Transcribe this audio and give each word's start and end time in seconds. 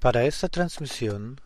Para 0.00 0.24
esta 0.24 0.48
transmisión 0.48 1.40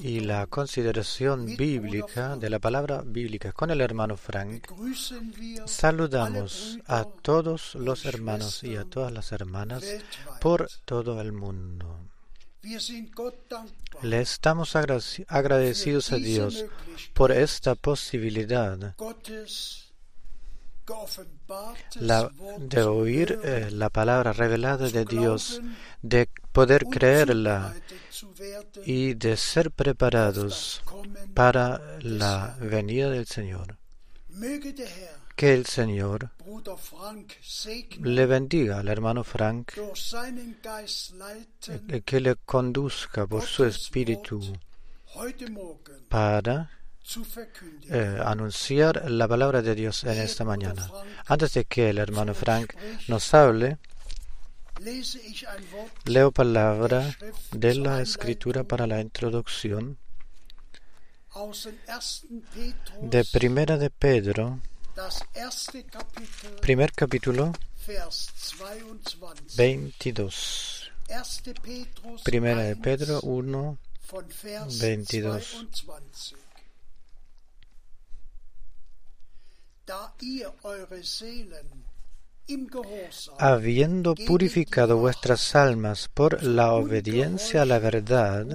y 0.00 0.20
la 0.20 0.46
consideración 0.46 1.56
bíblica 1.56 2.36
de 2.36 2.50
la 2.50 2.58
palabra 2.58 3.02
bíblica 3.04 3.52
con 3.52 3.70
el 3.70 3.80
hermano 3.80 4.16
Frank, 4.16 4.66
saludamos 5.66 6.78
a 6.86 7.04
todos 7.04 7.74
los 7.76 8.04
hermanos 8.04 8.64
y 8.64 8.76
a 8.76 8.84
todas 8.84 9.12
las 9.12 9.30
hermanas 9.32 9.84
por 10.40 10.68
todo 10.84 11.20
el 11.20 11.32
mundo. 11.32 12.00
Le 14.02 14.20
estamos 14.20 14.74
agradecidos 14.74 16.12
a 16.12 16.16
Dios 16.16 16.64
por 17.14 17.30
esta 17.30 17.76
posibilidad 17.76 18.96
de 22.58 22.82
oír 22.82 23.38
eh, 23.42 23.68
la 23.70 23.90
palabra 23.90 24.32
revelada 24.32 24.88
de 24.88 25.04
Dios, 25.04 25.60
de 26.02 26.28
poder 26.52 26.86
creerla 26.86 27.74
y 28.84 29.14
de 29.14 29.36
ser 29.36 29.70
preparados 29.70 30.82
para 31.34 31.98
la 32.00 32.56
venida 32.60 33.10
del 33.10 33.26
Señor. 33.26 33.78
Que 35.34 35.54
el 35.54 35.66
Señor 35.66 36.30
le 38.00 38.26
bendiga 38.26 38.78
al 38.78 38.88
hermano 38.88 39.24
Frank, 39.24 39.72
eh, 41.68 42.02
que 42.02 42.20
le 42.20 42.36
conduzca 42.36 43.26
por 43.26 43.42
su 43.42 43.64
espíritu 43.64 44.40
para 46.08 46.70
eh, 47.88 48.20
anunciar 48.24 49.10
la 49.10 49.28
palabra 49.28 49.62
de 49.62 49.74
Dios 49.74 50.04
en 50.04 50.18
esta 50.18 50.44
mañana. 50.44 50.90
Antes 51.26 51.54
de 51.54 51.64
que 51.64 51.90
el 51.90 51.98
hermano 51.98 52.34
Frank 52.34 52.74
nos 53.08 53.32
hable, 53.32 53.78
leo 56.04 56.32
palabra 56.32 57.16
de 57.52 57.74
la 57.74 58.02
escritura 58.02 58.64
para 58.64 58.86
la 58.86 59.00
introducción 59.00 59.98
de 63.02 63.24
Primera 63.24 63.78
de 63.78 63.90
Pedro, 63.90 64.60
primer 66.60 66.92
capítulo, 66.92 67.52
22. 69.56 70.92
Primera 72.24 72.62
de 72.62 72.76
Pedro 72.76 73.20
1, 73.20 73.78
22. 74.80 75.66
Habiendo 83.38 84.14
purificado 84.14 84.98
vuestras 84.98 85.54
almas 85.54 86.08
por 86.12 86.42
la 86.42 86.72
obediencia 86.72 87.62
a 87.62 87.64
la 87.64 87.78
verdad, 87.78 88.46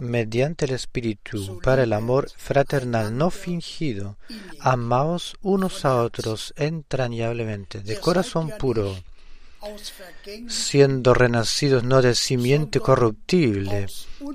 mediante 0.00 0.64
el 0.64 0.72
Espíritu, 0.72 1.60
para 1.60 1.82
el 1.84 1.92
amor 1.92 2.30
fraternal 2.36 3.16
no 3.16 3.30
fingido, 3.30 4.16
amaos 4.60 5.36
unos 5.42 5.84
a 5.84 6.02
otros 6.02 6.52
entrañablemente, 6.56 7.80
de 7.80 7.98
corazón 7.98 8.52
puro, 8.58 8.96
siendo 10.48 11.14
renacidos 11.14 11.82
no 11.82 12.02
de 12.02 12.14
simiente 12.14 12.80
corruptible, 12.80 13.86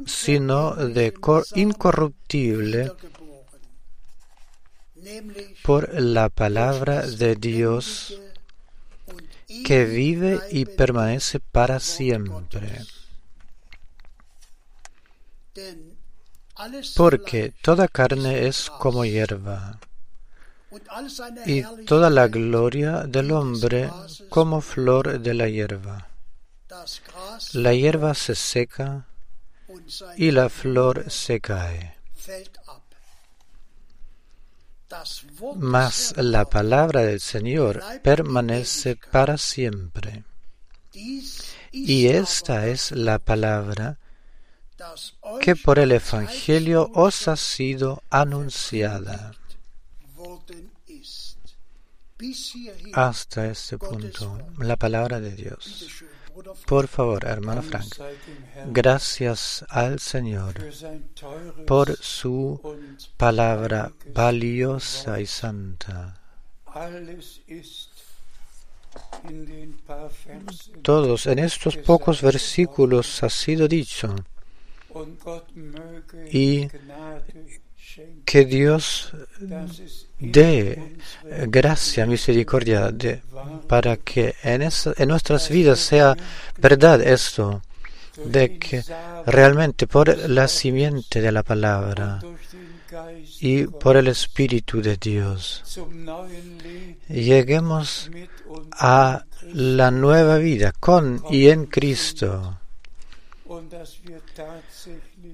sino 0.06 0.76
de 0.76 1.14
incorruptible 1.56 2.92
por 5.64 6.00
la 6.00 6.30
palabra 6.30 7.06
de 7.06 7.36
Dios 7.36 8.20
que 9.66 9.86
vive 9.86 10.40
y 10.50 10.66
permanece 10.66 11.40
para 11.40 11.80
siempre. 11.80 12.84
Porque 16.96 17.54
toda 17.62 17.88
carne 17.88 18.48
es 18.48 18.70
como 18.70 19.04
hierba, 19.04 19.80
y 21.46 21.64
toda 21.86 22.10
la 22.10 22.28
gloria 22.28 23.04
del 23.04 23.32
hombre 23.32 23.90
como 24.30 24.62
flor 24.62 25.20
de 25.20 25.34
la 25.34 25.50
hierba. 25.50 26.08
La 27.54 27.74
hierba 27.74 28.14
se 28.14 28.36
seca 28.36 29.06
y 30.16 30.32
la 30.32 30.50
flor 30.50 31.10
se 31.10 31.42
cae 31.42 31.96
mas 35.56 36.14
la 36.18 36.46
palabra 36.46 37.02
del 37.02 37.20
Señor 37.20 37.82
permanece 38.04 38.98
para 39.12 39.38
siempre. 39.38 40.24
Y 41.72 42.08
esta 42.08 42.68
es 42.68 42.92
la 42.92 43.20
palabra 43.20 43.98
que 45.42 45.56
por 45.56 45.80
el 45.80 45.92
Evangelio 45.92 46.90
os 46.94 47.28
ha 47.28 47.36
sido 47.36 48.04
anunciada. 48.10 49.34
Hasta 52.94 53.48
este 53.48 53.78
punto, 53.78 54.48
la 54.60 54.76
palabra 54.76 55.20
de 55.20 55.36
Dios. 55.36 56.04
Por 56.66 56.88
favor, 56.88 57.26
hermano 57.26 57.62
Frank, 57.62 57.96
gracias 58.68 59.66
al 59.70 60.00
Señor 60.00 60.56
por 61.66 61.96
su 61.98 62.60
palabra 63.18 63.92
valiosa 64.14 65.20
y 65.20 65.26
santa. 65.26 66.22
Todos 70.82 71.28
en 71.28 71.40
estos 71.40 71.78
pocos 71.78 72.22
versículos 72.22 73.24
ha 73.24 73.30
sido 73.30 73.68
dicho 73.68 74.16
y 76.32 76.68
que 78.26 78.46
Dios 78.46 79.14
dé 80.22 80.96
gracia, 81.48 82.06
misericordia, 82.06 82.94
para 83.68 83.98
que 83.98 84.36
en, 84.44 84.62
en 84.62 85.10
nuestras 85.10 85.50
vidas 85.50 85.80
sea 85.80 86.16
verdad 86.58 87.02
esto, 87.02 87.62
de 88.26 88.58
que 88.58 88.84
realmente 89.26 89.88
por 89.88 90.16
la 90.30 90.48
simiente 90.48 91.22
de 91.22 91.32
la 91.32 91.44
palabra 91.44 92.20
y 93.40 93.66
por 93.66 93.98
el 93.98 94.08
Espíritu 94.08 94.82
de 94.82 94.98
Dios 94.98 95.64
lleguemos 97.08 98.12
a 98.72 99.24
la 99.54 99.92
nueva 99.92 100.38
vida 100.38 100.74
con 100.80 101.24
y 101.30 101.50
en 101.50 101.66
Cristo. 101.66 102.58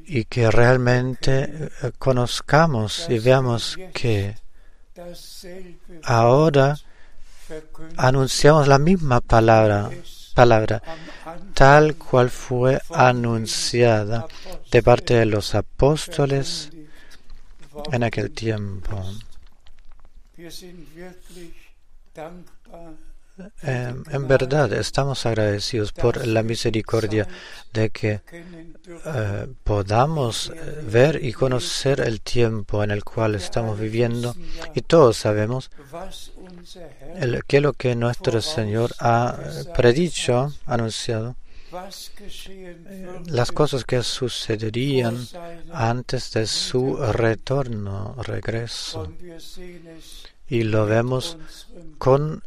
Y 0.05 0.25
que 0.25 0.49
realmente 0.49 1.43
eh, 1.43 1.91
conozcamos 1.99 3.07
y 3.09 3.19
veamos 3.19 3.77
que 3.93 4.35
ahora 6.03 6.77
anunciamos 7.97 8.67
la 8.67 8.77
misma 8.77 9.21
palabra, 9.21 9.89
palabra 10.33 10.81
tal 11.53 11.95
cual 11.95 12.29
fue 12.29 12.79
anunciada 12.91 14.27
de 14.71 14.83
parte 14.83 15.15
de 15.15 15.25
los 15.25 15.55
apóstoles 15.55 16.69
en 17.91 18.03
aquel 18.03 18.31
tiempo. 18.31 19.03
Eh, 23.61 23.93
en 24.09 24.27
verdad 24.27 24.73
estamos 24.73 25.25
agradecidos 25.27 25.91
por 25.91 26.25
la 26.25 26.41
misericordia 26.41 27.27
de 27.71 27.89
que 27.91 28.21
eh, 29.05 29.47
podamos 29.63 30.51
eh, 30.55 30.83
ver 30.89 31.23
y 31.23 31.33
conocer 31.33 31.99
el 32.01 32.21
tiempo 32.21 32.83
en 32.83 32.89
el 32.89 33.03
cual 33.03 33.35
estamos 33.35 33.79
viviendo. 33.79 34.35
Y 34.73 34.81
todos 34.81 35.17
sabemos 35.17 35.69
que 37.47 37.61
lo 37.61 37.73
que 37.73 37.95
nuestro 37.95 38.41
Señor 38.41 38.93
ha 38.99 39.37
predicho, 39.75 40.51
anunciado, 40.65 41.35
las 43.25 43.51
cosas 43.51 43.83
que 43.83 44.01
sucederían 44.01 45.27
antes 45.73 46.31
de 46.31 46.47
su 46.47 46.95
retorno, 46.95 48.15
regreso 48.23 49.11
y 50.49 50.63
lo 50.63 50.85
vemos 50.85 51.37
con 51.97 52.43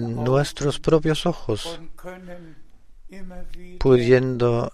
nuestros 0.00 0.80
propios 0.80 1.26
ojos, 1.26 1.80
pudiendo 3.78 4.72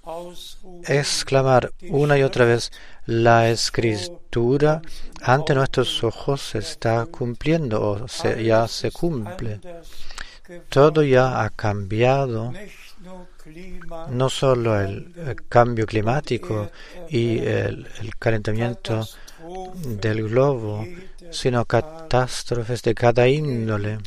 exclamar 0.86 1.72
una 1.88 2.18
y 2.18 2.22
otra 2.22 2.44
vez, 2.44 2.72
la 3.06 3.50
escritura 3.50 4.82
ante 5.22 5.54
nuestros 5.54 6.02
ojos 6.02 6.40
se 6.40 6.58
está 6.58 7.06
cumpliendo 7.06 7.82
o 7.82 8.06
ya 8.38 8.66
se 8.68 8.90
cumple. 8.90 9.60
Todo 10.68 11.02
ya 11.02 11.42
ha 11.42 11.50
cambiado, 11.50 12.52
no 14.08 14.28
solo 14.28 14.80
el, 14.80 15.12
cambio 15.48 15.86
climático 15.86 16.70
y 17.08 17.38
el 17.38 17.86
calentamiento 18.18 19.06
del 19.84 20.28
globo, 20.28 20.84
sino 21.30 21.64
catástrofes 21.64 22.82
de 22.82 22.94
cada 22.94 23.28
índole. 23.28 23.98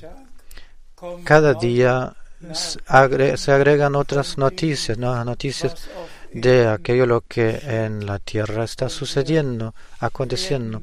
Cada 1.23 1.53
día 1.53 2.13
se 2.53 3.51
agregan 3.51 3.95
otras 3.95 4.37
noticias, 4.37 4.97
nuevas 4.97 5.25
noticias 5.25 5.89
de 6.33 6.67
aquello 6.67 7.05
lo 7.05 7.21
que 7.21 7.61
en 7.63 8.05
la 8.05 8.19
tierra 8.19 8.63
está 8.63 8.89
sucediendo, 8.89 9.73
aconteciendo. 9.99 10.81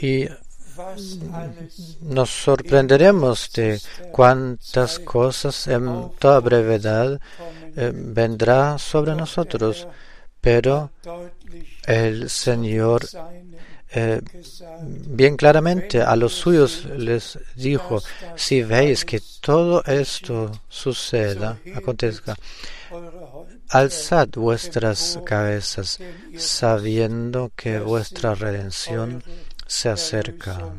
Y 0.00 0.28
nos 2.02 2.30
sorprenderemos 2.30 3.50
de 3.52 3.80
cuántas 4.12 4.98
cosas 5.00 5.66
en 5.66 6.10
toda 6.18 6.38
brevedad 6.40 7.20
eh, 7.76 7.92
vendrá 7.92 8.78
sobre 8.78 9.14
nosotros, 9.14 9.88
pero 10.40 10.90
el 11.86 12.30
Señor 12.30 13.06
eh, 13.90 14.20
bien 14.80 15.36
claramente 15.36 16.02
a 16.02 16.14
los 16.16 16.34
suyos 16.34 16.84
les 16.84 17.38
dijo, 17.54 18.02
si 18.36 18.62
veis 18.62 19.04
que 19.04 19.20
todo 19.40 19.82
esto 19.84 20.50
suceda, 20.68 21.58
acontezca, 21.74 22.36
alzad 23.68 24.28
vuestras 24.34 25.18
cabezas, 25.24 25.98
sabiendo 26.36 27.50
que 27.56 27.78
vuestra 27.78 28.34
redención 28.34 29.22
se 29.66 29.88
acerca. 29.88 30.70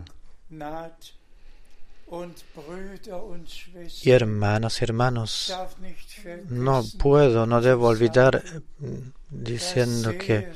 Y 4.01 4.09
hermanas 4.09 4.81
y 4.81 4.83
hermanos, 4.83 5.55
no 6.49 6.83
puedo, 6.97 7.45
no 7.45 7.61
debo 7.61 7.87
olvidar 7.87 8.43
mm, 8.79 8.97
diciendo 9.29 10.17
que, 10.17 10.51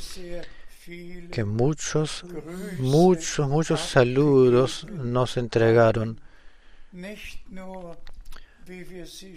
que 1.32 1.44
muchos, 1.44 2.26
muchos, 2.80 3.48
muchos 3.48 3.80
saludos 3.82 4.86
nos 4.90 5.38
entregaron. 5.38 6.20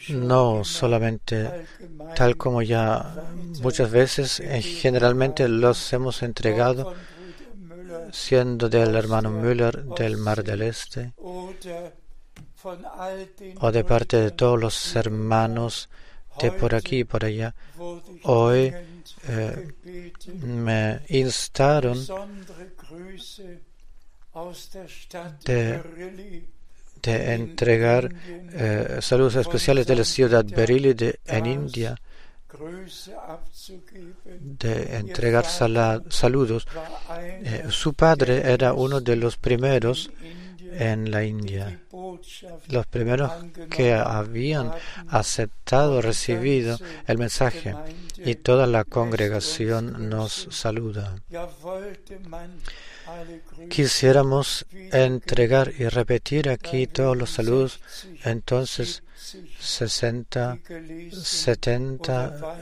No 0.09 0.65
solamente 0.65 1.67
tal 2.15 2.37
como 2.37 2.63
ya 2.63 3.15
muchas 3.61 3.91
veces, 3.91 4.41
eh, 4.41 4.63
generalmente 4.63 5.49
los 5.49 5.93
hemos 5.93 6.23
entregado 6.23 6.95
siendo 8.13 8.69
del 8.69 8.95
hermano 8.95 9.31
Müller 9.31 9.85
del 9.85 10.17
Mar 10.17 10.45
del 10.45 10.63
Este 10.63 11.13
o 13.61 13.73
de 13.73 13.85
parte 13.85 14.17
de 14.17 14.31
todos 14.31 14.61
los 14.61 14.97
hermanos 14.97 15.89
de 16.41 16.53
por 16.53 16.75
aquí 16.75 17.01
y 17.01 17.05
por 17.05 17.25
allá. 17.25 17.55
Hoy 18.25 18.73
eh, 19.29 19.73
me 20.43 21.01
instaron 21.09 21.99
de, 25.45 26.45
entregar 27.03 28.13
eh, 28.25 28.99
saludos 29.01 29.37
especiales 29.37 29.87
de 29.87 29.97
la 29.97 30.05
ciudad 30.05 30.45
Berili 30.45 30.95
de, 30.95 31.21
en 31.27 31.47
India 31.47 31.97
de 34.41 34.97
entregar 34.97 35.45
saludos. 35.45 36.67
Eh, 37.19 37.67
su 37.71 37.95
padre 37.95 38.51
era 38.53 38.73
uno 38.73 39.01
de 39.01 39.17
los 39.17 39.37
primeros 39.37 40.11
en 40.73 41.11
la 41.11 41.25
India, 41.25 41.81
los 42.69 42.87
primeros 42.87 43.33
que 43.71 43.95
habían 43.95 44.73
aceptado, 45.09 46.03
recibido 46.03 46.79
el 47.07 47.19
mensaje 47.19 47.75
y 48.19 48.35
toda 48.37 48.67
la 48.67 48.85
congregación 48.85 50.09
nos 50.09 50.49
saluda. 50.51 51.17
Quisiéramos 53.69 54.67
entregar 54.73 55.73
y 55.79 55.89
repetir 55.89 56.49
aquí 56.49 56.87
todos 56.87 57.17
los 57.17 57.31
saludos, 57.31 57.81
entonces 58.25 59.03
60, 59.61 60.59
70 61.13 62.57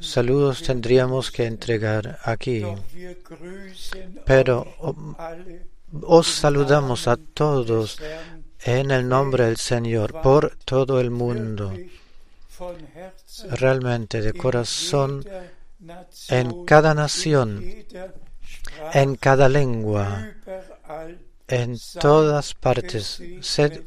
saludos 0.00 0.62
tendríamos 0.62 1.30
que 1.30 1.44
entregar 1.44 2.18
aquí. 2.24 2.64
Pero 4.24 4.66
os 6.02 6.26
saludamos 6.26 7.08
a 7.08 7.16
todos 7.16 7.98
en 8.60 8.90
el 8.90 9.08
nombre 9.08 9.44
del 9.46 9.56
Señor 9.56 10.20
por 10.22 10.56
todo 10.64 11.00
el 11.00 11.10
mundo. 11.10 11.72
Realmente 13.50 14.20
de 14.20 14.32
corazón 14.32 15.24
en 16.28 16.64
cada 16.64 16.94
nación, 16.94 17.62
en 18.92 19.16
cada 19.16 19.48
lengua, 19.48 20.32
en 21.48 21.78
todas 22.00 22.54
partes. 22.54 23.22
Sed 23.40 23.82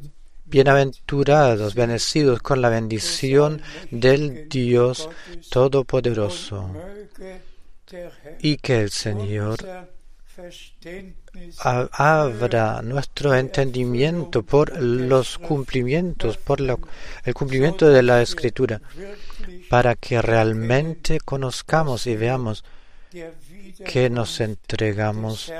bienaventurados, 0.46 1.75
bendecidos 1.75 2.42
con 2.42 2.62
la 2.62 2.70
bendición 2.70 3.62
del 3.92 4.50
Dios 4.50 5.10
Todopoderoso. 5.50 6.72
Y 8.39 8.58
que 8.58 8.82
el 8.82 8.91
Señor 8.91 9.58
abra 11.92 12.82
nuestro 12.82 13.36
entendimiento 13.36 14.44
por 14.44 14.82
los 14.82 15.38
cumplimientos, 15.38 16.38
por 16.38 16.62
el 16.62 17.34
cumplimiento 17.34 17.89
de 17.89 18.04
la 18.04 18.22
Escritura, 18.22 18.82
para 19.70 19.96
que 19.96 20.22
realmente 20.22 21.20
conozcamos 21.20 22.08
y 22.08 22.15
veamos 22.15 22.63
que 23.86 24.10
nos 24.10 24.39
entregamos 24.39 25.52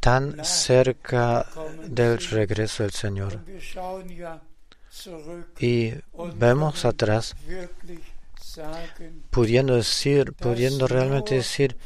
tan 0.00 0.44
cerca 0.44 1.46
del 1.86 2.18
regreso 2.18 2.82
del 2.82 2.92
Señor. 2.92 3.40
Y 5.58 5.92
vemos 6.36 6.84
atrás 6.84 7.34
pudiendo 9.30 9.76
decir, 9.76 10.32
pudiendo 10.32 10.86
realmente 10.86 11.36
decir 11.36 11.76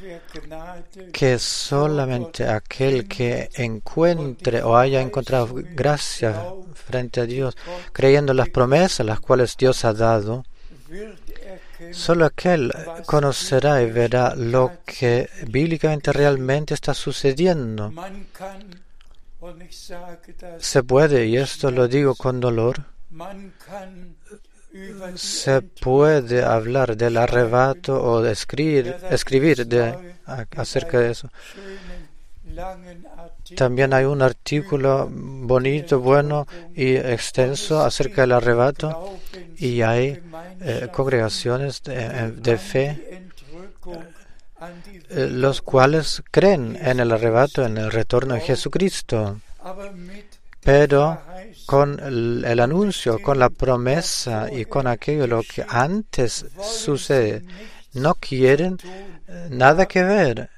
que 1.12 1.38
solamente 1.38 2.46
aquel 2.46 3.06
que 3.08 3.48
encuentre 3.54 4.62
o 4.62 4.76
haya 4.76 5.00
encontrado 5.00 5.54
gracia 5.54 6.44
frente 6.74 7.20
a 7.20 7.26
Dios, 7.26 7.56
creyendo 7.92 8.34
las 8.34 8.48
promesas 8.48 9.06
las 9.06 9.20
cuales 9.20 9.56
Dios 9.56 9.84
ha 9.84 9.92
dado, 9.92 10.44
solo 11.92 12.24
aquel 12.24 12.72
conocerá 13.06 13.82
y 13.82 13.90
verá 13.90 14.34
lo 14.34 14.72
que 14.84 15.28
bíblicamente 15.46 16.12
realmente 16.12 16.74
está 16.74 16.94
sucediendo. 16.94 17.92
Se 20.58 20.82
puede, 20.82 21.26
y 21.26 21.36
esto 21.36 21.70
lo 21.70 21.86
digo 21.86 22.14
con 22.14 22.40
dolor, 22.40 22.84
se 25.16 25.62
puede 25.62 26.42
hablar 26.44 26.96
del 26.96 27.16
arrebato 27.16 28.02
o 28.02 28.22
de 28.22 28.32
escribir, 28.32 29.66
de, 29.66 30.14
acerca 30.56 31.00
de 31.00 31.10
eso. 31.10 31.30
También 33.56 33.94
hay 33.94 34.04
un 34.04 34.22
artículo 34.22 35.08
bonito, 35.10 36.00
bueno 36.00 36.46
y 36.74 36.96
extenso 36.96 37.80
acerca 37.82 38.22
del 38.22 38.32
arrebato 38.32 39.18
y 39.56 39.82
hay 39.82 40.20
eh, 40.60 40.88
congregaciones 40.92 41.82
de, 41.82 42.32
de 42.32 42.58
fe 42.58 43.28
eh, 45.10 45.28
los 45.30 45.62
cuales 45.62 46.22
creen 46.30 46.76
en 46.80 47.00
el 47.00 47.12
arrebato, 47.12 47.64
en 47.64 47.78
el 47.78 47.90
retorno 47.90 48.34
de 48.34 48.40
Jesucristo. 48.40 49.40
Pero 50.68 51.18
con 51.64 51.98
el, 51.98 52.60
anuncio, 52.60 53.22
con 53.22 53.38
la 53.38 53.48
promesa 53.48 54.48
y 54.52 54.66
con 54.66 54.86
aquello 54.86 55.26
lo 55.26 55.42
que 55.42 55.64
antes 55.66 56.44
sucede, 56.62 57.42
no 57.94 58.14
quieren 58.16 58.76
eh, 58.84 59.48
nada 59.48 59.86
que 59.86 60.02
ver. 60.02 60.50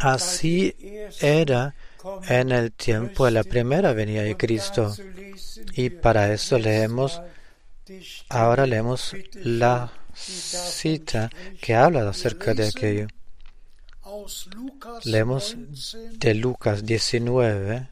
Así 0.00 0.74
era 1.20 1.72
en 2.28 2.50
el 2.50 2.72
tiempo 2.72 3.26
de 3.26 3.30
la 3.30 3.44
primera 3.44 3.92
venida 3.92 4.22
de 4.22 4.36
Cristo. 4.36 4.92
Y 5.76 5.90
para 5.90 6.32
eso 6.32 6.58
leemos, 6.58 7.22
ahora 8.28 8.66
leemos 8.66 9.14
la 9.34 9.92
cita 10.12 11.30
que 11.60 11.76
habla 11.76 12.08
acerca 12.08 12.54
de 12.54 12.66
aquello. 12.66 13.06
Leemos 15.04 15.56
de 16.12 16.34
Lucas 16.34 16.84
19, 16.84 17.88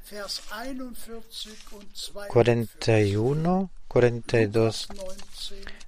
41, 2.28 3.70
42. 3.88 4.88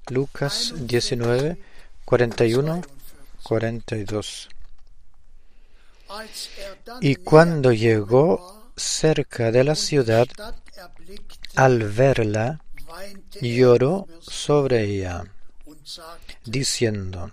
Lucas 0.09 0.75
19, 0.77 1.59
41, 2.05 2.83
42. 3.43 4.49
Y 7.01 7.17
cuando 7.17 7.73
llegó 7.73 8.71
cerca 8.77 9.51
de 9.51 9.65
la 9.65 9.75
ciudad, 9.75 10.27
al 11.55 11.85
verla, 11.91 12.61
lloró 13.41 14.07
sobre 14.21 14.85
ella, 14.85 15.25
diciendo, 16.45 17.33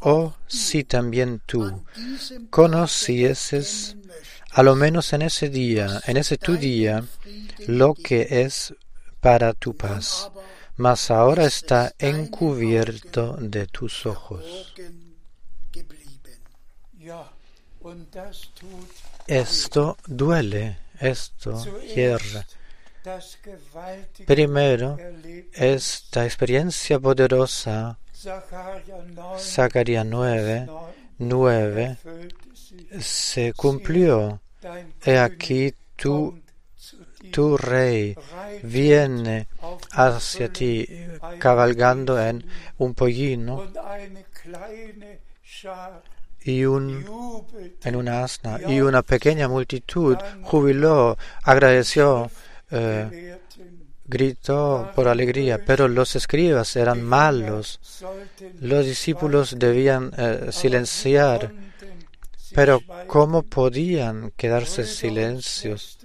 Oh, 0.00 0.34
si 0.46 0.84
también 0.84 1.40
tú 1.44 1.84
conocieses 2.50 3.96
a 4.52 4.62
lo 4.62 4.74
menos 4.74 5.12
en 5.12 5.22
ese 5.22 5.48
día, 5.50 6.00
en 6.06 6.16
ese 6.16 6.38
tu 6.38 6.56
día, 6.56 7.04
lo 7.66 7.94
que 7.94 8.26
es 8.42 8.74
para 9.20 9.52
tu 9.52 9.76
paz, 9.76 10.30
mas 10.76 11.10
ahora 11.10 11.44
está 11.44 11.92
encubierto 11.98 13.36
de 13.40 13.66
tus 13.66 14.06
ojos. 14.06 14.74
Esto 19.26 19.96
duele, 20.06 20.78
esto 21.00 21.64
hierra. 21.82 22.46
Primero, 24.26 24.98
esta 25.52 26.24
experiencia 26.24 26.98
poderosa, 26.98 27.98
Zacarías 29.38 30.04
9, 30.04 30.68
9, 31.18 31.96
se 33.00 33.52
cumplió. 33.52 34.40
He 35.04 35.18
aquí 35.18 35.72
tu, 35.94 36.40
tu 37.30 37.56
rey 37.56 38.16
viene 38.64 39.46
hacia 39.92 40.52
ti 40.52 40.84
cabalgando 41.38 42.20
en 42.20 42.44
un 42.78 42.94
pollino 42.94 43.70
y 46.42 46.64
un, 46.64 47.04
en 47.84 47.96
una 47.96 48.24
asna 48.24 48.58
y 48.66 48.80
una 48.80 49.02
pequeña 49.02 49.46
multitud 49.46 50.16
jubiló, 50.42 51.16
agradeció, 51.44 52.30
eh, 52.70 53.38
gritó 54.08 54.90
por 54.94 55.06
alegría, 55.06 55.62
pero 55.64 55.86
los 55.86 56.16
escribas 56.16 56.74
eran 56.76 57.02
malos. 57.02 57.78
Los 58.60 58.86
discípulos 58.86 59.56
debían 59.58 60.12
eh, 60.16 60.48
silenciar, 60.50 61.52
pero 62.54 62.80
¿cómo 63.06 63.42
podían 63.42 64.32
quedarse 64.36 64.86
silencios? 64.86 65.98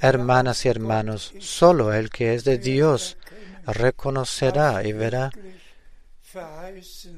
Hermanas 0.00 0.64
y 0.64 0.68
hermanos, 0.68 1.32
solo 1.38 1.92
el 1.92 2.10
que 2.10 2.34
es 2.34 2.42
de 2.42 2.58
Dios 2.58 3.18
reconocerá 3.66 4.82
y 4.84 4.92
verá 4.92 5.30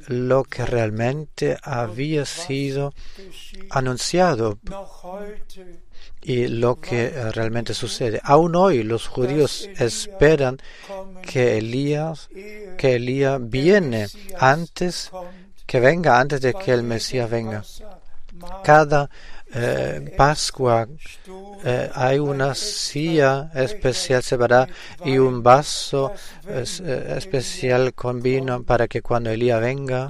lo 0.08 0.44
que 0.44 0.66
realmente 0.66 1.56
había 1.62 2.24
sido 2.26 2.92
anunciado 3.70 4.58
y 6.22 6.48
lo 6.48 6.80
que 6.80 7.10
realmente 7.32 7.74
sucede. 7.74 8.20
Aún 8.22 8.54
hoy 8.54 8.82
los 8.82 9.06
judíos 9.08 9.68
esperan 9.78 10.58
que 11.22 11.58
Elías, 11.58 12.28
que 12.76 12.96
Elías 12.96 13.38
viene 13.42 14.08
antes 14.38 15.10
que 15.66 15.80
venga, 15.80 16.18
antes 16.18 16.40
de 16.40 16.52
que 16.54 16.72
el 16.72 16.82
Mesías 16.82 17.30
venga. 17.30 17.62
Cada 18.64 19.08
eh, 19.52 20.14
Pascua 20.16 20.88
eh, 21.64 21.90
hay 21.94 22.18
una 22.18 22.54
silla 22.54 23.50
especial 23.54 24.22
separada 24.22 24.68
y 25.04 25.18
un 25.18 25.42
vaso 25.42 26.12
eh, 26.46 26.64
especial 27.16 27.92
con 27.94 28.22
vino 28.22 28.62
para 28.62 28.86
que 28.86 29.02
cuando 29.02 29.30
Elías 29.30 29.60
venga 29.60 30.08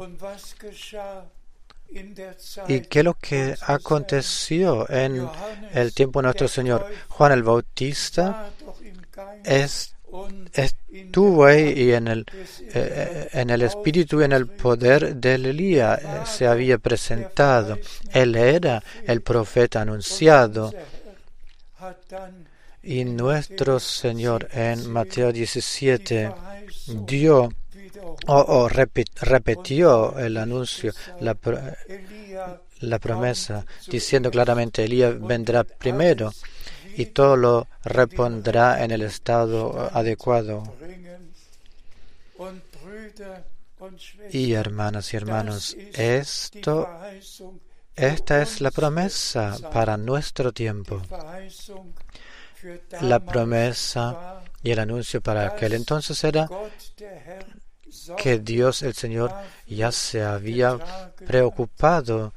¿Y 2.69 2.81
qué 2.83 2.99
es 3.01 3.05
lo 3.05 3.15
que 3.15 3.57
aconteció 3.67 4.89
en 4.91 5.29
el 5.73 5.93
tiempo 5.93 6.21
de 6.21 6.25
nuestro 6.25 6.49
Señor? 6.49 6.87
Juan 7.09 7.33
el 7.33 7.43
Bautista 7.43 8.51
estuvo 10.53 11.45
ahí 11.45 11.73
y 11.77 11.93
en 11.93 12.09
el, 12.09 12.27
eh, 12.75 13.29
en 13.33 13.51
el 13.51 13.63
espíritu 13.63 14.21
y 14.21 14.25
en 14.25 14.33
el 14.33 14.47
poder 14.47 15.17
de 15.17 15.35
Elías 15.35 16.01
eh, 16.01 16.07
se 16.25 16.47
había 16.47 16.79
presentado. 16.79 17.79
Él 18.13 18.35
era 18.37 18.83
el 19.07 19.23
profeta 19.23 19.83
anunciado. 19.83 20.73
Y 22.83 23.05
nuestro 23.05 23.79
Señor 23.79 24.49
en 24.53 24.91
Mateo 24.91 25.33
17 25.33 26.33
dio 27.07 27.51
o, 28.27 28.69
repitió 28.69 30.19
el 30.19 30.37
anuncio, 30.37 30.93
la, 31.21 31.37
la 32.81 32.99
promesa, 32.99 33.67
diciendo 33.89 34.31
claramente, 34.31 34.85
Elías 34.85 35.21
vendrá 35.21 35.65
primero 35.65 36.33
y 36.97 37.07
todo 37.07 37.37
lo 37.37 37.69
repondrá 37.85 38.83
en 38.85 38.91
el 38.91 39.03
estado 39.03 39.91
adecuado. 39.93 40.63
Y 44.31 44.53
hermanas 44.53 45.13
y 45.13 45.17
hermanos, 45.17 45.77
esto, 45.95 46.89
esta 47.97 48.43
es 48.43 48.61
la 48.61 48.71
promesa 48.71 49.57
para 49.73 49.97
nuestro 49.97 50.53
tiempo. 50.53 51.03
La 53.01 53.21
promesa 53.21 54.43
y 54.63 54.71
el 54.71 54.79
anuncio 54.79 55.23
para 55.23 55.47
aquel 55.47 55.73
entonces 55.73 56.23
era 56.25 56.47
que 58.17 58.39
Dios 58.39 58.83
el 58.83 58.95
Señor 58.95 59.33
ya 59.67 59.93
se 59.93 60.23
había 60.23 60.79
preocupado 61.27 62.33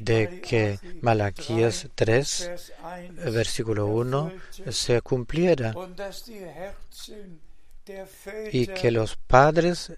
de 0.00 0.40
que 0.40 0.78
Malaquías 1.00 1.88
3, 1.94 2.72
versículo 3.32 3.86
1, 3.86 4.32
se 4.70 5.00
cumpliera 5.02 5.74
y 8.52 8.66
que 8.68 8.90
los 8.92 9.16
padres, 9.16 9.92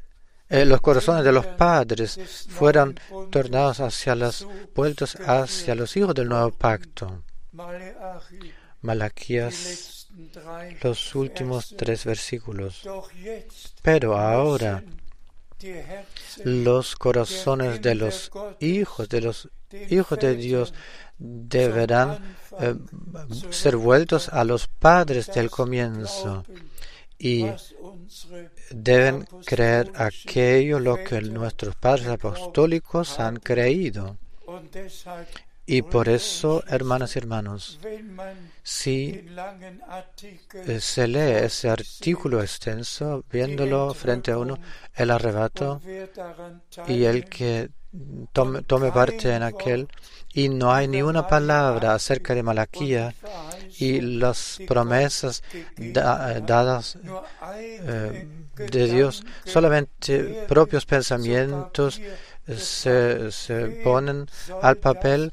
eh, 0.49 0.65
los 0.65 0.81
corazones 0.81 1.25
de 1.25 1.33
los 1.33 1.47
padres 1.47 2.19
fueran 2.49 2.99
tornados 3.31 3.81
hacia 3.81 4.15
las 4.15 4.47
vueltos 4.75 5.17
hacia 5.17 5.75
los 5.75 5.95
hijos 5.97 6.15
del 6.15 6.29
nuevo 6.29 6.51
pacto. 6.51 7.23
Malaquías 8.81 10.04
los 10.83 11.15
últimos 11.15 11.75
tres 11.77 12.05
versículos. 12.05 12.83
Pero 13.83 14.17
ahora 14.17 14.83
los 16.45 16.97
corazones 16.97 17.81
de 17.81 17.95
los 17.95 18.31
hijos 18.61 19.09
de 19.09 19.21
los 19.21 19.49
hijos 19.91 20.19
de 20.19 20.37
Dios 20.37 20.75
deberán 21.19 22.37
eh, 22.61 22.75
ser 23.51 23.77
vueltos 23.77 24.29
a 24.29 24.45
los 24.45 24.69
padres 24.69 25.27
del 25.33 25.51
comienzo 25.51 26.45
y 27.19 27.47
deben 28.71 29.27
creer 29.45 29.91
aquello 29.95 30.79
lo 30.81 31.03
que 31.03 31.21
nuestros 31.23 31.75
padres 31.77 32.09
apostólicos 32.09 33.19
han 33.21 33.37
creído. 33.37 34.19
Y 35.67 35.83
por 35.83 36.09
eso, 36.09 36.63
hermanas 36.69 37.17
y 37.17 37.19
hermanos, 37.19 37.81
si 38.63 39.27
eh, 40.67 40.81
se 40.81 41.09
lee 41.09 41.45
ese 41.45 41.71
artículo 41.71 42.43
extenso, 42.43 43.25
viéndolo 43.31 43.95
frente 43.95 44.33
a 44.33 44.39
uno, 44.39 44.59
el 44.95 45.11
arrebato 45.11 45.81
y 46.87 47.05
el 47.05 47.25
que 47.25 47.71
tome, 48.33 48.93
parte 48.93 49.35
en 49.35 49.43
aquel, 49.43 49.89
y 50.35 50.51
no 50.51 50.73
hay 50.73 50.87
ni 50.87 51.01
una 51.01 51.27
palabra 51.27 51.95
acerca 51.95 52.35
de 52.35 52.43
Malaquía 52.43 53.15
y 53.79 54.01
las 54.01 54.61
promesas 54.67 55.43
dadas 55.77 56.99
eh, 57.57 58.29
de 58.57 58.87
Dios, 58.87 59.25
solamente 59.47 60.45
propios 60.47 60.85
pensamientos 60.85 62.01
se, 62.47 63.33
se 63.33 63.67
ponen 63.83 64.27
al 64.61 64.77
papel 64.77 65.33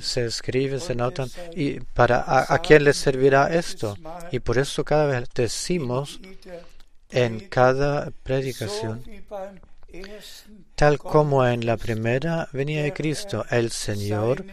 se 0.00 0.26
escribe, 0.26 0.80
se 0.80 0.94
notan, 0.94 1.30
y 1.54 1.80
para 1.80 2.24
a, 2.26 2.58
quién 2.60 2.84
les 2.84 2.96
servirá 2.96 3.52
esto. 3.54 3.96
Y 4.32 4.40
por 4.40 4.58
eso 4.58 4.84
cada 4.84 5.06
vez 5.06 5.28
decimos 5.34 6.20
en 7.10 7.48
cada 7.48 8.10
predicación, 8.22 9.04
tal 10.74 10.98
como 10.98 11.46
en 11.46 11.66
la 11.66 11.76
primera 11.76 12.48
venía 12.52 12.82
de 12.82 12.92
Cristo, 12.92 13.44
el 13.50 13.70
Señor 13.70 14.44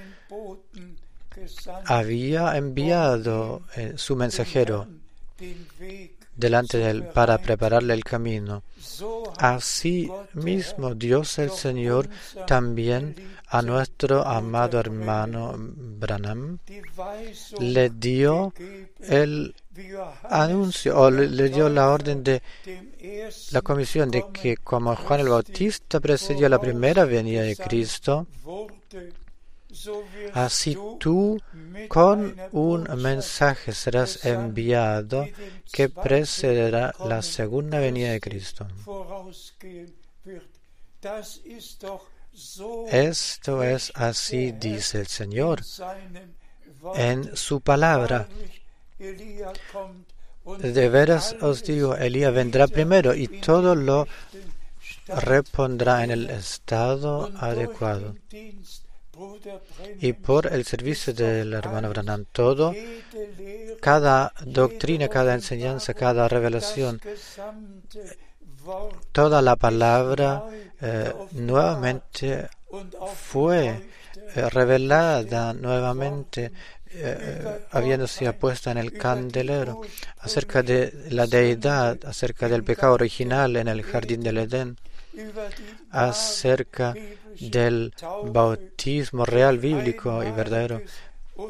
había 1.85 2.55
enviado 2.57 3.61
eh, 3.75 3.93
su 3.97 4.15
mensajero 4.15 4.87
delante 6.35 6.77
de 6.77 6.89
él 6.89 7.03
para 7.03 7.37
prepararle 7.37 7.93
el 7.93 8.03
camino. 8.03 8.63
Así 9.37 10.09
mismo 10.33 10.95
Dios 10.95 11.37
el 11.39 11.51
Señor 11.51 12.09
también 12.47 13.15
a 13.47 13.61
nuestro 13.61 14.25
amado 14.25 14.79
hermano 14.79 15.53
Branham 15.57 16.59
le 17.59 17.89
dio 17.89 18.53
el 18.99 19.55
anuncio 20.29 20.97
o 20.99 21.11
le, 21.11 21.49
dio 21.49 21.69
la 21.69 21.89
orden 21.89 22.23
de 22.23 22.41
la 23.51 23.61
comisión 23.61 24.09
de 24.09 24.25
que 24.33 24.57
como 24.57 24.95
Juan 24.95 25.19
el 25.19 25.29
Bautista 25.29 25.99
precedió 25.99 26.49
la 26.49 26.59
primera 26.59 27.05
venida 27.05 27.41
de 27.41 27.55
Cristo, 27.55 28.27
Así 30.33 30.77
tú 30.99 31.39
con 31.87 32.35
un 32.51 32.83
mensaje 33.01 33.73
serás 33.73 34.25
enviado 34.25 35.27
que 35.71 35.89
precederá 35.89 36.93
la 37.05 37.21
segunda 37.21 37.79
venida 37.79 38.11
de 38.11 38.19
Cristo. 38.19 38.67
Esto 42.91 43.63
es 43.63 43.91
así, 43.95 44.51
dice 44.51 44.99
el 44.99 45.07
Señor 45.07 45.61
en 46.95 47.35
su 47.35 47.61
palabra. 47.61 48.27
De 50.59 50.89
veras 50.89 51.35
os 51.41 51.63
digo, 51.63 51.95
Elías 51.95 52.33
vendrá 52.33 52.67
primero 52.67 53.15
y 53.15 53.27
todo 53.27 53.73
lo 53.75 54.07
repondrá 55.07 56.03
en 56.03 56.11
el 56.11 56.29
estado 56.29 57.31
adecuado. 57.37 58.15
Y 59.99 60.13
por 60.13 60.51
el 60.51 60.65
servicio 60.65 61.13
del 61.13 61.53
hermano 61.53 61.89
Branham, 61.89 62.25
todo, 62.31 62.73
cada 63.81 64.33
doctrina, 64.45 65.07
cada 65.07 65.33
enseñanza, 65.33 65.93
cada 65.93 66.27
revelación, 66.27 66.99
toda 69.11 69.41
la 69.41 69.55
palabra 69.55 70.43
eh, 70.81 71.13
nuevamente 71.31 72.47
fue 73.15 73.67
eh, 74.35 74.49
revelada 74.49 75.53
nuevamente 75.53 76.51
eh, 76.97 77.65
habiéndose 77.71 78.31
puesta 78.33 78.71
en 78.71 78.77
el 78.77 78.93
candelero 78.93 79.81
acerca 80.19 80.63
de 80.63 81.07
la 81.11 81.27
deidad, 81.27 81.97
acerca 82.05 82.47
del 82.47 82.63
pecado 82.63 82.93
original 82.93 83.55
en 83.57 83.67
el 83.67 83.83
jardín 83.83 84.21
del 84.21 84.37
Edén, 84.37 84.77
acerca 85.91 86.93
del 87.39 87.93
bautismo 88.25 89.25
real, 89.25 89.57
bíblico 89.59 90.23
y 90.23 90.31
verdadero, 90.31 90.81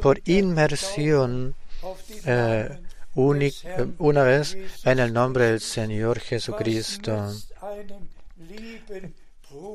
por 0.02 0.21
inmersión 0.26 1.56
eh, 2.26 2.80
una 3.15 4.24
vez 4.24 4.58
en 4.84 5.00
el 5.00 5.13
nombre 5.13 5.45
del 5.45 5.62
Señor 5.62 6.19
Jesucristo 6.19 7.32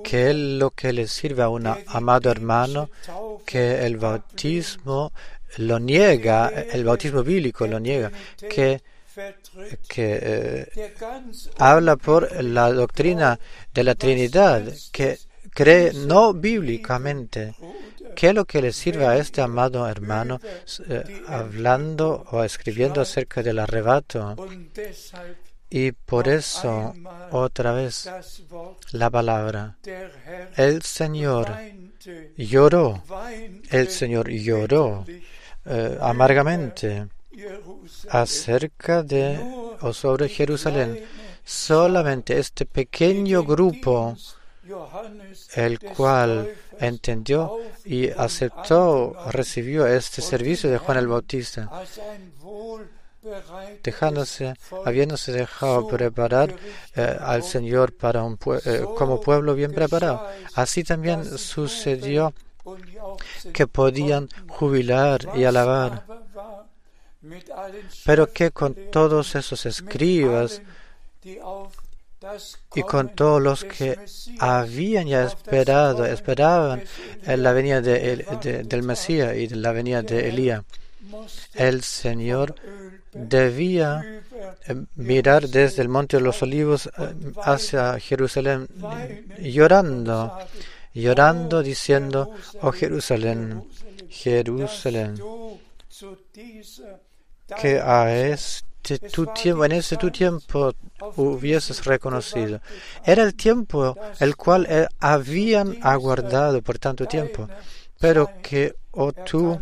que 0.05 0.31
es 0.31 0.37
lo 0.37 0.71
que 0.71 0.93
le 0.93 1.07
sirve 1.07 1.43
a 1.43 1.49
un 1.49 1.67
amado 1.67 2.31
hermano 2.31 2.91
que 3.47 3.87
el 3.87 3.97
bautismo 3.97 5.13
lo 5.59 5.79
niega, 5.79 6.49
el 6.49 6.85
bautismo 6.85 7.23
bíblico 7.23 7.67
lo 7.67 7.81
niega, 7.81 8.11
que, 8.39 8.81
que 9.89 10.19
eh, 10.23 10.95
habla 11.59 11.97
por 11.97 12.43
la 12.43 12.73
doctrina 12.73 13.39
de 13.75 13.85
la 13.85 13.95
Trinidad, 13.95 14.63
que 14.93 15.19
cree 15.51 15.93
no 15.93 16.33
bíblicamente. 16.33 17.55
¿Qué 18.15 18.29
es 18.29 18.35
lo 18.35 18.45
que 18.45 18.63
le 18.63 18.73
sirve 18.73 19.07
a 19.07 19.17
este 19.17 19.41
amado 19.41 19.89
hermano 19.89 20.41
eh, 20.89 21.23
hablando 21.27 22.25
o 22.33 22.43
escribiendo 22.43 23.01
acerca 23.01 23.43
del 23.43 23.59
arrebato? 23.59 24.37
Y 25.69 25.93
por 25.93 26.27
eso, 26.27 26.93
otra 27.31 27.73
vez, 27.73 28.11
la 28.91 29.09
palabra. 29.09 29.77
El 30.57 30.83
Señor 30.83 31.57
lloró, 32.37 33.05
el 33.71 33.89
Señor 33.89 34.31
lloró 34.31 35.07
eh, 35.65 35.99
amargamente 36.01 37.07
acerca 38.09 39.03
de 39.05 39.39
o 39.81 39.93
sobre 39.93 40.29
Jerusalén. 40.29 41.05
Solamente 41.45 42.39
este 42.39 42.67
pequeño 42.67 43.45
grupo, 43.45 44.17
el 45.55 45.79
cual 45.81 46.55
entendió 46.79 47.59
y 47.85 48.09
aceptó, 48.11 49.17
recibió 49.31 49.87
este 49.87 50.23
servicio 50.23 50.71
de 50.71 50.79
Juan 50.79 50.99
el 50.99 51.09
Bautista 51.09 51.71
dejándose, 53.83 54.55
habiéndose 54.85 55.33
dejado 55.33 55.87
preparar 55.89 56.55
eh, 56.95 57.17
al 57.21 57.43
Señor 57.43 57.93
para 57.93 58.23
un 58.23 58.39
eh, 58.65 58.85
como 58.97 59.21
pueblo 59.21 59.55
bien 59.55 59.73
preparado. 59.73 60.27
Así 60.55 60.85
también 60.85 61.39
sucedió 61.39 62.33
que 63.53 63.67
podían 63.67 64.29
jubilar 64.49 65.29
y 65.35 65.45
alabar, 65.45 66.05
pero 68.05 68.33
que 68.33 68.51
con 68.51 68.75
todos 68.91 69.35
esos 69.35 69.67
escribas 69.67 70.63
y 72.75 72.83
con 72.83 73.15
todos 73.15 73.41
los 73.41 73.65
que 73.65 73.99
habían 74.39 75.07
ya 75.07 75.25
esperado, 75.25 76.05
esperaban 76.05 76.83
la 77.25 77.53
venida 77.53 77.81
de, 77.81 78.65
del 78.67 78.83
Mesías 78.83 79.37
y 79.37 79.49
la 79.49 79.73
venida 79.73 80.03
de 80.03 80.29
Elías, 80.29 80.63
el 81.55 81.83
Señor 81.83 82.55
debía 83.13 84.23
eh, 84.67 84.85
mirar 84.97 85.49
desde 85.49 85.83
el 85.83 85.89
Monte 85.89 86.19
de 86.19 86.23
los 86.23 86.43
Olivos 86.43 86.87
eh, 86.87 87.15
hacia 87.43 87.99
Jerusalén 87.99 88.69
llorando, 89.41 90.39
llorando 90.95 91.63
diciendo, 91.63 92.33
oh 92.61 92.71
Jerusalén, 92.71 93.65
Jerusalén, 94.09 95.21
que 97.61 97.81
a 97.81 98.15
este 98.15 98.70
tu 98.83 99.27
tiempo, 99.27 99.65
en 99.65 99.73
ese 99.73 99.97
tu 99.97 100.11
tiempo 100.11 100.73
hubieses 101.17 101.85
reconocido. 101.85 102.61
Era 103.05 103.23
el 103.23 103.35
tiempo 103.35 103.97
el 104.19 104.37
cual 104.37 104.67
eh, 104.69 104.87
habían 104.99 105.79
aguardado 105.83 106.63
por 106.63 106.79
tanto 106.79 107.07
tiempo, 107.07 107.49
pero 107.99 108.31
que 108.43 108.75
oh 108.93 109.13
tú 109.13 109.61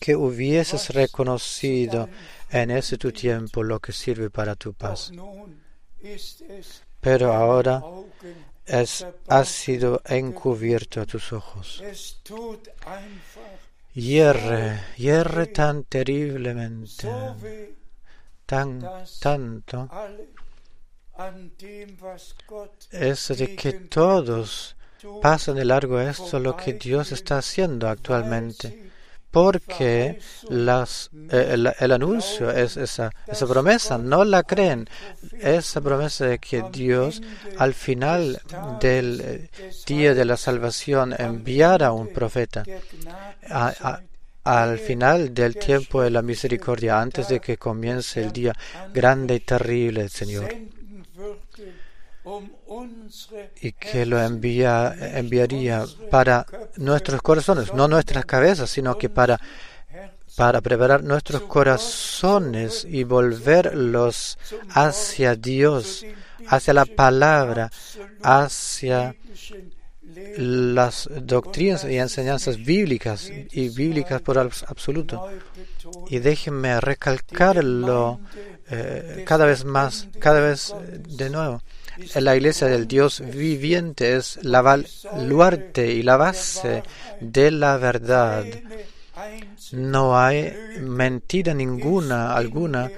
que 0.00 0.16
hubieses 0.16 0.90
reconocido 0.90 2.08
en 2.50 2.70
ese 2.70 2.98
tu 2.98 3.12
tiempo 3.12 3.62
lo 3.62 3.80
que 3.80 3.92
sirve 3.92 4.30
para 4.30 4.54
tu 4.54 4.74
paz. 4.74 5.10
Pero 7.00 7.32
ahora 7.32 7.82
es, 8.66 9.06
ha 9.28 9.44
sido 9.44 10.02
encubierto 10.06 11.00
a 11.00 11.06
tus 11.06 11.32
ojos. 11.32 11.82
Hierre, 13.94 14.80
hierre 14.96 15.46
tan 15.48 15.84
terriblemente, 15.84 17.08
tan, 18.52 18.84
tanto, 19.18 19.88
es 22.90 23.28
de 23.28 23.56
que 23.56 23.72
todos 23.72 24.76
pasan 25.22 25.56
de 25.56 25.64
largo 25.64 25.98
esto 25.98 26.38
lo 26.38 26.54
que 26.54 26.74
Dios 26.74 27.12
está 27.12 27.38
haciendo 27.38 27.88
actualmente 27.88 28.90
porque 29.30 30.20
las, 30.50 31.08
eh, 31.30 31.56
el, 31.80 31.92
anuncio 31.92 32.50
es 32.50 32.76
esa, 32.76 33.10
esa 33.26 33.46
promesa, 33.46 33.96
no 33.96 34.24
la 34.24 34.42
creen. 34.42 34.86
Esa 35.40 35.80
promesa 35.80 36.26
de 36.26 36.38
que 36.38 36.62
Dios 36.70 37.22
al 37.56 37.72
final 37.72 38.42
del 38.78 39.20
eh, 39.22 39.50
día 39.86 40.12
de 40.12 40.26
la 40.26 40.36
salvación 40.36 41.14
enviara 41.18 41.92
un 41.92 42.08
profeta. 42.08 42.62
Al 44.44 44.78
final 44.78 45.32
del 45.32 45.56
tiempo 45.56 46.02
de 46.02 46.10
la 46.10 46.22
misericordia, 46.22 47.00
antes 47.00 47.28
de 47.28 47.40
que 47.40 47.56
comience 47.56 48.22
el 48.22 48.32
día 48.32 48.54
grande 48.92 49.36
y 49.36 49.40
terrible 49.40 50.00
del 50.00 50.10
Señor 50.10 50.52
y 53.60 53.72
que 53.72 54.06
lo 54.06 54.20
envía, 54.22 54.94
enviaría 55.18 55.84
para 56.10 56.46
nuestros 56.76 57.20
corazones, 57.20 57.74
no 57.74 57.88
nuestras 57.88 58.24
cabezas, 58.24 58.70
sino 58.70 58.96
que 58.96 59.08
para, 59.08 59.40
para 60.36 60.60
preparar 60.60 61.02
nuestros 61.02 61.42
corazones 61.42 62.86
y 62.88 63.04
volverlos 63.04 64.38
hacia 64.70 65.34
Dios, 65.34 66.06
hacia 66.46 66.74
la 66.74 66.84
palabra, 66.84 67.70
hacia 68.22 69.16
las 70.36 71.08
doctrinas 71.22 71.84
y 71.84 71.98
enseñanzas 71.98 72.56
bíblicas 72.56 73.30
y 73.30 73.68
bíblicas 73.68 74.20
por 74.20 74.38
absoluto. 74.38 75.28
Y 76.08 76.18
déjenme 76.18 76.80
recalcarlo 76.80 78.20
eh, 78.70 79.24
cada 79.26 79.46
vez 79.46 79.64
más, 79.64 80.08
cada 80.18 80.40
vez 80.40 80.74
de 81.08 81.30
nuevo 81.30 81.62
la 82.14 82.36
iglesia 82.36 82.68
del 82.68 82.86
Dios 82.88 83.20
viviente 83.20 84.16
es 84.16 84.38
la 84.42 84.62
baluarte 84.62 85.92
y 85.92 86.02
la 86.02 86.16
base 86.16 86.82
de 87.20 87.50
la 87.50 87.76
verdad. 87.76 88.44
No 89.72 90.18
hay 90.18 90.52
mentira 90.80 91.54
ninguna, 91.54 92.34
alguna, 92.34 92.90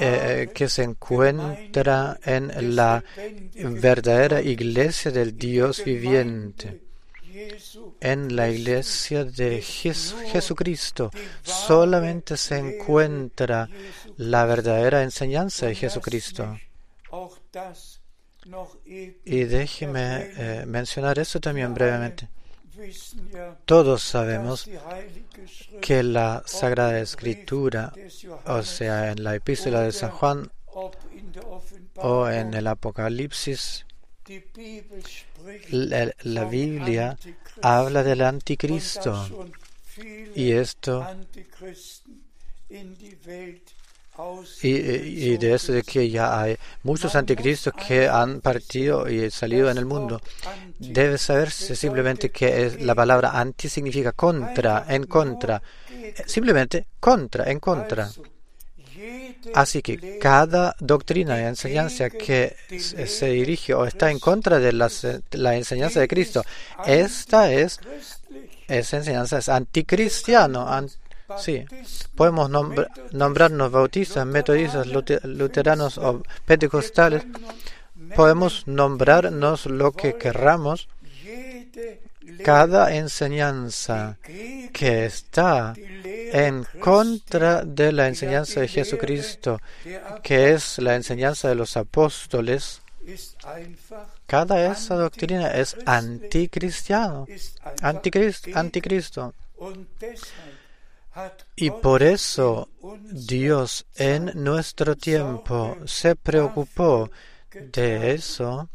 eh, 0.00 0.50
que 0.54 0.68
se 0.68 0.82
encuentra 0.82 2.18
en 2.24 2.76
la 2.76 3.02
verdadera 3.54 4.40
iglesia 4.42 5.10
del 5.10 5.36
Dios 5.36 5.82
viviente. 5.84 6.82
En 8.00 8.36
la 8.36 8.48
iglesia 8.48 9.24
de 9.24 9.60
Jesucristo 9.62 11.10
solamente 11.42 12.36
se 12.36 12.58
encuentra 12.58 13.68
la 14.16 14.44
verdadera 14.46 15.02
enseñanza 15.02 15.66
de 15.66 15.74
Jesucristo. 15.74 16.58
Y 19.24 19.44
déjeme 19.44 20.30
eh, 20.36 20.64
mencionar 20.66 21.18
eso 21.18 21.40
también 21.40 21.74
brevemente. 21.74 22.28
Todos 23.64 24.02
sabemos 24.02 24.68
que 25.80 26.02
la 26.02 26.42
Sagrada 26.46 27.00
Escritura, 27.00 27.92
o 28.46 28.62
sea, 28.62 29.10
en 29.10 29.24
la 29.24 29.34
epístola 29.34 29.82
de 29.82 29.92
San 29.92 30.10
Juan 30.10 30.50
o 31.96 32.28
en 32.28 32.54
el 32.54 32.66
Apocalipsis, 32.66 33.84
La, 35.70 36.44
Biblia 36.44 37.18
habla 37.62 38.02
del 38.02 38.22
anticristo. 38.22 39.26
Y 40.34 40.52
esto 40.52 41.06
y, 44.62 45.36
de 45.36 45.54
eso 45.54 45.72
de 45.72 45.82
que 45.82 46.10
ya 46.10 46.40
hay 46.40 46.56
muchos 46.82 47.14
anticristos 47.14 47.72
que 47.74 48.08
han 48.08 48.40
partido 48.40 49.08
y 49.08 49.30
salido 49.30 49.70
en 49.70 49.78
el 49.78 49.84
mundo. 49.84 50.20
Debe 50.78 51.18
saberse 51.18 51.76
simplemente 51.76 52.30
que 52.30 52.76
la 52.80 52.94
palabra 52.94 53.38
anti 53.38 53.68
significa 53.68 54.12
contra, 54.12 54.86
en 54.88 55.04
contra. 55.04 55.62
Simplemente 56.26 56.86
contra, 56.98 57.50
en 57.50 57.60
contra. 57.60 58.10
Así 59.54 59.82
que 59.82 60.18
cada 60.18 60.74
doctrina 60.80 61.40
y 61.40 61.44
enseñanza 61.44 62.10
que 62.10 62.56
se 63.06 63.26
dirige 63.26 63.72
o 63.74 63.86
está 63.86 64.10
en 64.10 64.18
contra 64.18 64.58
de 64.58 64.72
la, 64.72 64.90
la 65.32 65.56
enseñanza 65.56 66.00
de 66.00 66.08
Cristo, 66.08 66.44
esta 66.84 67.52
es, 67.52 67.78
esa 68.66 68.96
enseñanza 68.96 69.38
es 69.38 69.48
anticristiano, 69.48 70.68
Sí, 71.36 71.66
podemos 72.14 72.48
nombrarnos 72.48 73.70
bautistas, 73.70 74.26
metodistas, 74.26 74.86
luteranos 74.86 75.98
o 75.98 76.22
pentecostales. 76.46 77.26
Podemos 78.16 78.66
nombrarnos 78.66 79.66
lo 79.66 79.92
que 79.92 80.16
querramos. 80.16 80.88
Cada 82.44 82.94
enseñanza 82.94 84.16
que 84.72 85.04
está 85.06 85.74
en 85.76 86.64
contra 86.80 87.64
de 87.64 87.92
la 87.92 88.08
enseñanza 88.08 88.60
de 88.60 88.68
Jesucristo, 88.68 89.60
que 90.22 90.52
es 90.52 90.78
la 90.78 90.94
enseñanza 90.94 91.48
de 91.48 91.54
los 91.56 91.76
apóstoles, 91.76 92.80
cada 94.26 94.70
esa 94.70 94.94
doctrina 94.94 95.48
es 95.48 95.76
anticristiano, 95.86 97.26
anticristo. 97.82 98.50
anticristo. 98.54 99.34
Y 101.56 101.70
por 101.70 102.02
eso 102.02 102.68
Dios 103.10 103.86
en 103.96 104.30
nuestro 104.34 104.96
tiempo 104.96 105.76
se 105.86 106.14
preocupó 106.16 107.10
de 107.72 108.14
eso, 108.14 108.68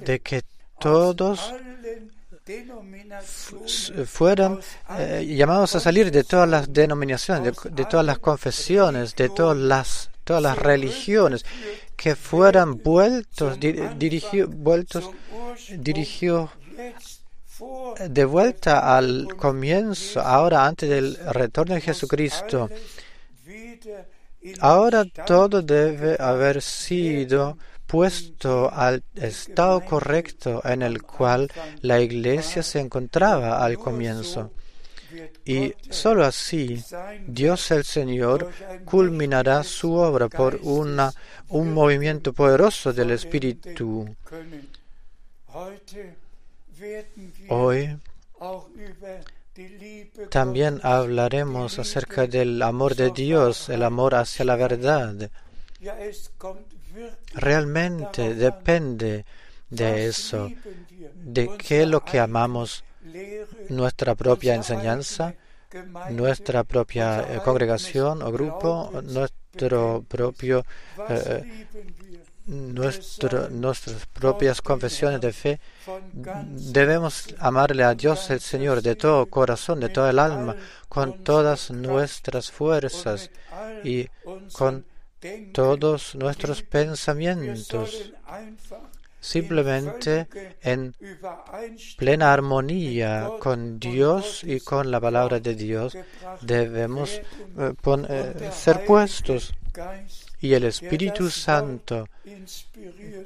de 0.00 0.20
que 0.20 0.42
todos 0.78 1.54
fueran 4.06 4.58
eh, 4.98 5.24
llamados 5.36 5.76
a 5.76 5.80
salir 5.80 6.10
de 6.10 6.24
todas 6.24 6.48
las 6.48 6.72
denominaciones, 6.72 7.54
de, 7.70 7.84
todas 7.84 8.04
las 8.04 8.18
confesiones, 8.18 9.14
de 9.14 9.28
todas 9.28 9.56
las, 9.56 10.10
todas 10.24 10.42
las 10.42 10.58
religiones, 10.58 11.44
que 11.96 12.16
fueran 12.16 12.82
vueltos, 12.82 13.58
vueltos, 14.48 15.10
de 18.08 18.24
vuelta 18.24 18.96
al 18.96 19.28
comienzo, 19.36 20.20
ahora 20.20 20.66
antes 20.66 20.88
del 20.88 21.16
retorno 21.32 21.74
de 21.74 21.80
Jesucristo, 21.80 22.70
ahora 24.60 25.04
todo 25.04 25.62
debe 25.62 26.16
haber 26.18 26.62
sido 26.62 27.58
puesto 27.86 28.72
al 28.72 29.02
estado 29.16 29.80
correcto 29.80 30.62
en 30.64 30.82
el 30.82 31.02
cual 31.02 31.50
la 31.82 32.00
iglesia 32.00 32.62
se 32.62 32.78
encontraba 32.78 33.64
al 33.64 33.78
comienzo. 33.78 34.52
Y 35.44 35.74
sólo 35.90 36.24
así 36.24 36.84
Dios 37.26 37.70
el 37.72 37.84
Señor 37.84 38.48
culminará 38.84 39.64
su 39.64 39.94
obra 39.94 40.28
por 40.28 40.60
un 40.62 41.74
movimiento 41.74 42.32
poderoso 42.32 42.92
del 42.92 43.10
Espíritu. 43.10 44.14
Hoy 47.48 47.98
también 50.30 50.80
hablaremos 50.82 51.78
acerca 51.78 52.26
del 52.26 52.62
amor 52.62 52.94
de 52.94 53.10
Dios, 53.10 53.68
el 53.68 53.82
amor 53.82 54.14
hacia 54.14 54.44
la 54.44 54.56
verdad. 54.56 55.30
Realmente 57.34 58.34
depende 58.34 59.24
de 59.68 60.06
eso, 60.06 60.50
de 61.14 61.50
qué 61.58 61.82
es 61.82 61.88
lo 61.88 62.04
que 62.04 62.18
amamos, 62.18 62.84
nuestra 63.68 64.14
propia 64.14 64.54
enseñanza, 64.54 65.34
nuestra 66.10 66.64
propia 66.64 67.20
eh, 67.20 67.40
congregación 67.44 68.22
o 68.22 68.32
grupo, 68.32 68.90
nuestro 69.04 70.04
propio 70.08 70.64
eh, 71.08 71.66
nuestras 72.50 74.06
propias 74.12 74.60
confesiones 74.60 75.20
de 75.20 75.32
fe, 75.32 75.60
debemos 76.12 77.34
amarle 77.38 77.84
a 77.84 77.94
Dios 77.94 78.28
el 78.30 78.40
Señor 78.40 78.82
de 78.82 78.96
todo 78.96 79.26
corazón, 79.26 79.80
de 79.80 79.88
todo 79.88 80.08
el 80.08 80.18
alma, 80.18 80.56
con 80.88 81.22
todas 81.22 81.70
nuestras 81.70 82.50
fuerzas 82.50 83.30
y 83.84 84.08
con 84.52 84.84
todos 85.52 86.14
nuestros 86.16 86.62
pensamientos. 86.62 88.12
Simplemente 89.22 90.26
en 90.62 90.94
plena 91.98 92.32
armonía 92.32 93.28
con 93.38 93.78
Dios 93.78 94.42
y 94.44 94.60
con 94.60 94.90
la 94.90 94.98
palabra 94.98 95.38
de 95.40 95.54
Dios 95.54 95.96
debemos 96.40 97.10
eh, 97.10 97.74
eh, 98.08 98.50
ser 98.50 98.86
puestos 98.86 99.52
y 100.40 100.54
el 100.54 100.64
Espíritu 100.64 101.30
Santo 101.30 102.08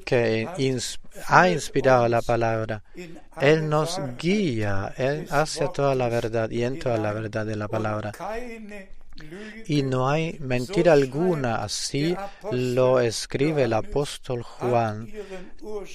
que 0.04 0.48
ha 1.28 1.48
inspirado 1.48 2.08
la 2.08 2.22
palabra, 2.22 2.82
Él 3.40 3.68
nos 3.68 4.00
guía 4.18 4.92
Él 4.96 5.26
hacia 5.30 5.68
toda 5.68 5.94
la 5.94 6.08
verdad 6.08 6.50
y 6.50 6.64
en 6.64 6.78
toda 6.78 6.98
la 6.98 7.12
verdad 7.12 7.46
de 7.46 7.56
la 7.56 7.68
palabra. 7.68 8.12
Y 9.66 9.82
no 9.82 10.08
hay 10.08 10.36
mentira 10.40 10.92
alguna, 10.92 11.62
así 11.62 12.16
lo 12.50 13.00
escribe 13.00 13.62
el 13.62 13.72
apóstol 13.72 14.42
Juan. 14.42 15.08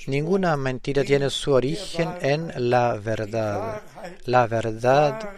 Ninguna 0.07 0.55
mentira 0.55 1.03
tiene 1.03 1.29
su 1.29 1.51
origen 1.51 2.13
en 2.21 2.69
la 2.69 2.93
verdad. 2.93 3.81
La 4.25 4.47
verdad 4.47 5.29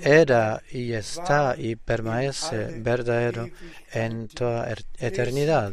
era 0.00 0.62
y 0.70 0.92
está 0.92 1.54
y 1.56 1.76
permanece 1.76 2.80
verdadero 2.80 3.48
en 3.92 4.28
toda 4.28 4.70
er-, 4.70 4.84
eternidad. 4.98 5.72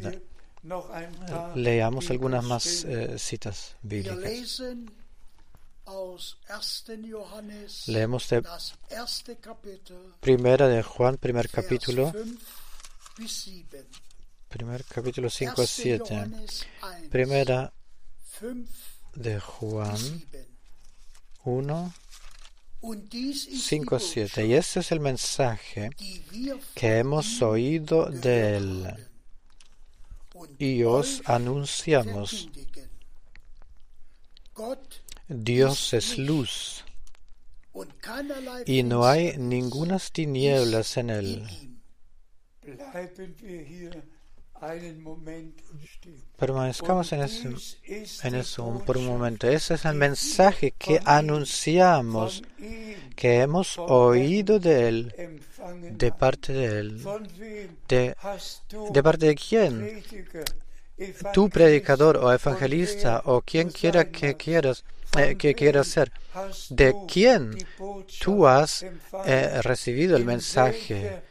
Leamos 1.56 2.10
algunas 2.10 2.44
más 2.44 2.84
eh, 2.84 3.18
citas 3.18 3.76
bíblicas. 3.82 4.62
Leemos 7.88 8.30
de 8.30 8.44
Primera 10.20 10.68
de 10.68 10.84
Juan, 10.84 11.18
primer 11.18 11.50
capítulo, 11.50 12.14
primer 14.50 14.84
capítulo 14.84 15.30
5 15.30 15.62
a 15.62 15.66
7. 15.66 16.32
Primera 17.10 17.74
de 19.16 19.40
Juan 19.40 19.98
1, 21.46 21.94
5.7. 22.96 24.48
Y 24.48 24.54
este 24.54 24.80
es 24.80 24.92
el 24.92 25.00
mensaje 25.00 25.90
que 26.76 26.98
hemos 26.98 27.42
oído 27.42 28.06
de 28.06 28.58
Él 28.58 29.08
y 30.58 30.84
os 30.84 31.22
anunciamos. 31.26 32.50
Dios 35.28 35.94
es 35.94 36.18
luz 36.18 36.86
y 38.66 38.84
no 38.84 39.06
hay 39.06 39.38
ningunas 39.38 40.12
tinieblas 40.12 40.98
en 40.98 41.10
Él. 41.10 41.48
Permanezcamos 46.38 47.12
en 47.14 47.22
eso, 47.22 47.50
en 48.24 48.36
eso 48.36 48.84
por 48.86 48.98
un 48.98 49.06
momento. 49.06 49.48
Ese 49.48 49.76
es 49.76 49.86
el 49.86 49.96
mensaje 49.96 50.74
que 50.78 51.00
anunciamos, 51.06 52.44
que 53.16 53.42
hemos 53.42 53.78
oído 53.78 54.60
de 54.60 54.88
Él, 54.88 55.14
de 55.92 56.12
parte 56.12 56.54
de 56.54 56.80
Él. 56.80 57.04
¿De, 57.88 58.16
de 58.92 59.04
parte 59.04 59.26
de 59.28 59.36
quién? 59.36 60.04
Tu 61.34 61.50
predicador 61.50 62.18
o 62.18 62.34
evangelista 62.34 63.22
o 63.26 63.42
quien 63.42 63.70
quiera 63.70 64.10
que 64.12 64.36
quieras. 64.36 64.84
Eh, 65.18 65.36
que 65.38 65.56
quieras 65.56 65.88
ser. 65.88 66.12
¿De 66.70 66.94
quién 67.08 67.58
tú 68.20 68.46
has 68.46 68.84
eh, 69.26 69.62
recibido 69.64 70.18
el 70.18 70.26
mensaje? 70.26 71.22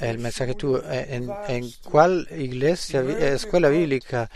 El 0.00 0.18
mensaje 0.18 0.54
tú, 0.54 0.76
eh, 0.76 1.06
en, 1.10 1.30
en 1.48 1.70
cuál 1.84 2.26
iglesia, 2.36 3.00
escuela 3.00 3.68
bíblica 3.68 4.30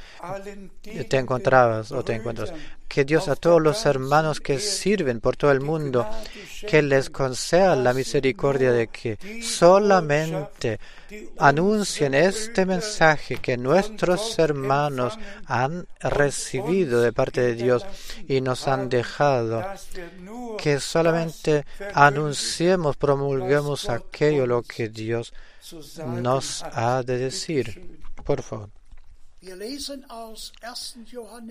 te 1.09 1.19
encontrabas 1.19 1.93
o 1.93 2.05
te 2.05 2.15
encuentras. 2.15 2.53
Que 2.89 3.05
Dios 3.05 3.29
a 3.29 3.37
todos 3.37 3.61
los 3.61 3.87
hermanos 3.87 4.41
que 4.41 4.59
sirven 4.59 5.21
por 5.21 5.37
todo 5.37 5.51
el 5.51 5.61
mundo, 5.61 6.09
que 6.69 6.83
les 6.83 7.11
conceda 7.11 7.77
la 7.77 7.93
misericordia 7.93 8.73
de 8.73 8.89
que 8.89 9.19
solamente 9.43 10.79
anuncien 11.39 12.15
este 12.15 12.67
mensaje 12.67 13.39
que 13.39 13.57
nuestros 13.57 14.39
hermanos 14.39 15.19
han 15.47 15.87
recibido 16.01 17.01
de 17.01 17.13
parte 17.13 17.41
de 17.41 17.55
Dios 17.55 17.85
y 18.29 18.41
nos 18.41 18.69
han 18.69 18.89
dejado, 18.89 19.65
que 20.59 20.81
solamente 20.81 21.65
anunciemos, 21.95 22.97
promulguemos 22.97 23.89
aquello 23.89 24.47
lo 24.47 24.63
que 24.63 24.89
Dios 24.89 25.33
nos 26.07 26.63
ha 26.63 27.03
de 27.03 27.19
decir. 27.19 28.01
Por 28.25 28.43
favor. 28.43 28.84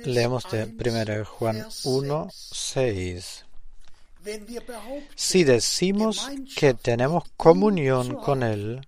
Leemos 0.04 0.50
de 0.52 0.64
1 0.66 1.26
Juan 1.26 1.68
1, 1.84 2.28
6. 2.32 3.46
Si 5.16 5.44
decimos 5.44 6.30
que 6.56 6.74
tenemos 6.74 7.24
comunión 7.38 8.16
con 8.16 8.44
Él 8.44 8.88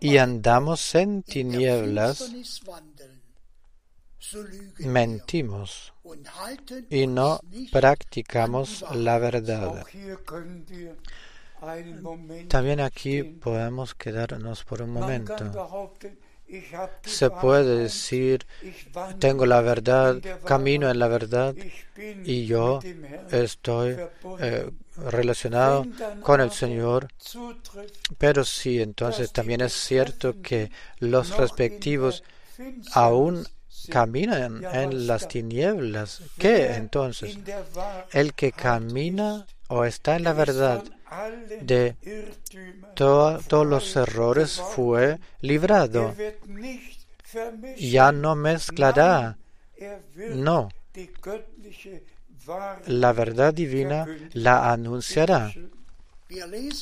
y 0.00 0.18
andamos 0.18 0.94
en 0.94 1.22
tinieblas, 1.22 2.30
mentimos 4.78 5.94
y 6.90 7.06
no 7.06 7.40
practicamos 7.70 8.84
la 8.94 9.18
verdad. 9.18 9.86
También 12.48 12.80
aquí 12.80 13.22
podemos 13.22 13.94
quedarnos 13.94 14.64
por 14.64 14.82
un 14.82 14.90
momento. 14.90 15.94
Se 17.02 17.30
puede 17.30 17.76
decir, 17.82 18.46
tengo 19.18 19.46
la 19.46 19.60
verdad, 19.60 20.16
camino 20.44 20.90
en 20.90 20.98
la 20.98 21.08
verdad 21.08 21.54
y 22.24 22.46
yo 22.46 22.80
estoy 23.30 23.96
eh, 24.40 24.70
relacionado 24.96 25.86
con 26.22 26.40
el 26.40 26.50
Señor. 26.50 27.08
Pero 28.16 28.44
sí, 28.44 28.80
entonces 28.80 29.32
también 29.32 29.60
es 29.60 29.72
cierto 29.72 30.40
que 30.42 30.70
los 30.98 31.36
respectivos 31.36 32.24
aún 32.92 33.46
caminan 33.90 34.64
en 34.72 35.06
las 35.06 35.28
tinieblas. 35.28 36.22
¿Qué 36.38 36.74
entonces? 36.74 37.38
El 38.12 38.34
que 38.34 38.52
camina 38.52 39.46
o 39.68 39.84
está 39.84 40.16
en 40.16 40.24
la 40.24 40.32
verdad 40.32 40.82
de 41.60 41.96
todos 42.94 43.66
los 43.66 43.96
errores 43.96 44.60
fue 44.74 45.18
librado. 45.40 46.14
Ya 47.78 48.12
no 48.12 48.34
mezclará. 48.34 49.38
No. 50.34 50.68
La 52.86 53.12
verdad 53.12 53.52
divina 53.52 54.06
la 54.32 54.72
anunciará. 54.72 55.52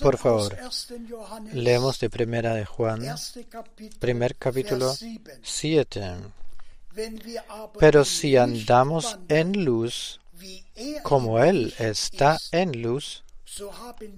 Por 0.00 0.18
favor, 0.18 0.56
leemos 1.52 2.00
de 2.00 2.10
primera 2.10 2.54
de 2.54 2.64
Juan, 2.64 3.02
primer 4.00 4.34
capítulo 4.36 4.92
7. 5.42 6.16
Pero 7.78 8.04
si 8.04 8.36
andamos 8.36 9.18
en 9.28 9.64
luz, 9.64 10.20
como 11.02 11.42
Él 11.42 11.74
está 11.78 12.38
en 12.50 12.82
luz, 12.82 13.22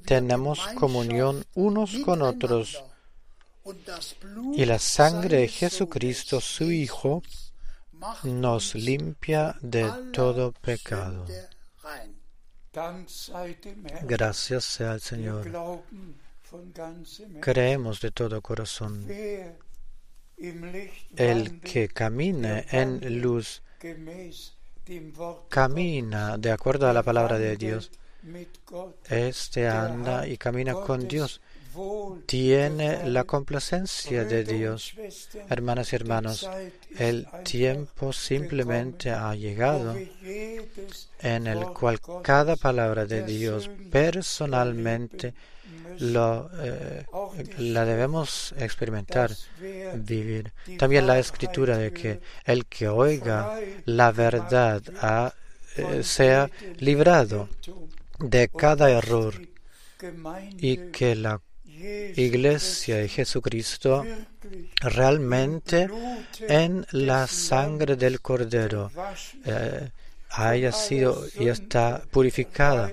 tenemos 0.04 0.66
comunión 0.74 1.44
unos 1.54 1.96
con 2.04 2.22
otros. 2.22 2.82
Y 4.54 4.64
la 4.64 4.78
sangre 4.78 5.38
de 5.38 5.48
Jesucristo, 5.48 6.40
su 6.40 6.70
Hijo, 6.70 7.22
nos 8.22 8.74
limpia 8.74 9.56
de 9.60 9.90
todo 10.12 10.52
pecado. 10.52 11.26
Gracias 14.02 14.64
sea 14.64 14.92
al 14.92 15.00
Señor. 15.00 15.50
Creemos 17.40 18.00
de 18.00 18.10
todo 18.10 18.40
corazón. 18.40 19.06
El 21.16 21.60
que 21.60 21.88
camine 21.88 22.64
en 22.70 23.20
luz, 23.20 23.62
camina 25.48 26.38
de 26.38 26.52
acuerdo 26.52 26.88
a 26.88 26.92
la 26.92 27.02
palabra 27.02 27.38
de 27.38 27.56
Dios 27.56 27.90
este 29.08 29.68
anda 29.68 30.26
y 30.26 30.36
camina 30.36 30.74
con 30.74 31.08
Dios. 31.08 31.40
Tiene 32.26 33.08
la 33.08 33.24
complacencia 33.24 34.24
de 34.24 34.42
Dios. 34.42 34.94
Hermanas 35.48 35.92
y 35.92 35.96
hermanos, 35.96 36.48
el 36.96 37.26
tiempo 37.44 38.12
simplemente 38.12 39.10
ha 39.10 39.34
llegado 39.34 39.94
en 41.20 41.46
el 41.46 41.66
cual 41.66 42.00
cada 42.22 42.56
palabra 42.56 43.06
de 43.06 43.22
Dios 43.22 43.70
personalmente 43.90 45.34
eh, 46.00 47.04
la 47.58 47.84
debemos 47.84 48.54
experimentar, 48.58 49.30
vivir. 49.94 50.52
También 50.78 51.06
la 51.06 51.18
escritura 51.18 51.76
de 51.76 51.92
que 51.92 52.20
el 52.44 52.66
que 52.66 52.88
oiga 52.88 53.58
la 53.84 54.12
verdad 54.12 54.82
eh, 55.76 56.02
sea 56.02 56.50
librado 56.78 57.48
de 58.18 58.48
cada 58.48 58.90
error 58.90 59.34
y 60.58 60.76
que 60.90 61.14
la 61.14 61.40
Iglesia 62.16 62.96
de 62.96 63.08
Jesucristo 63.08 64.04
realmente 64.80 65.88
en 66.40 66.86
la 66.90 67.26
sangre 67.26 67.96
del 67.96 68.20
Cordero 68.20 68.90
eh, 69.44 69.90
haya 70.30 70.72
sido 70.72 71.24
y 71.38 71.48
está 71.48 72.02
purificada, 72.10 72.90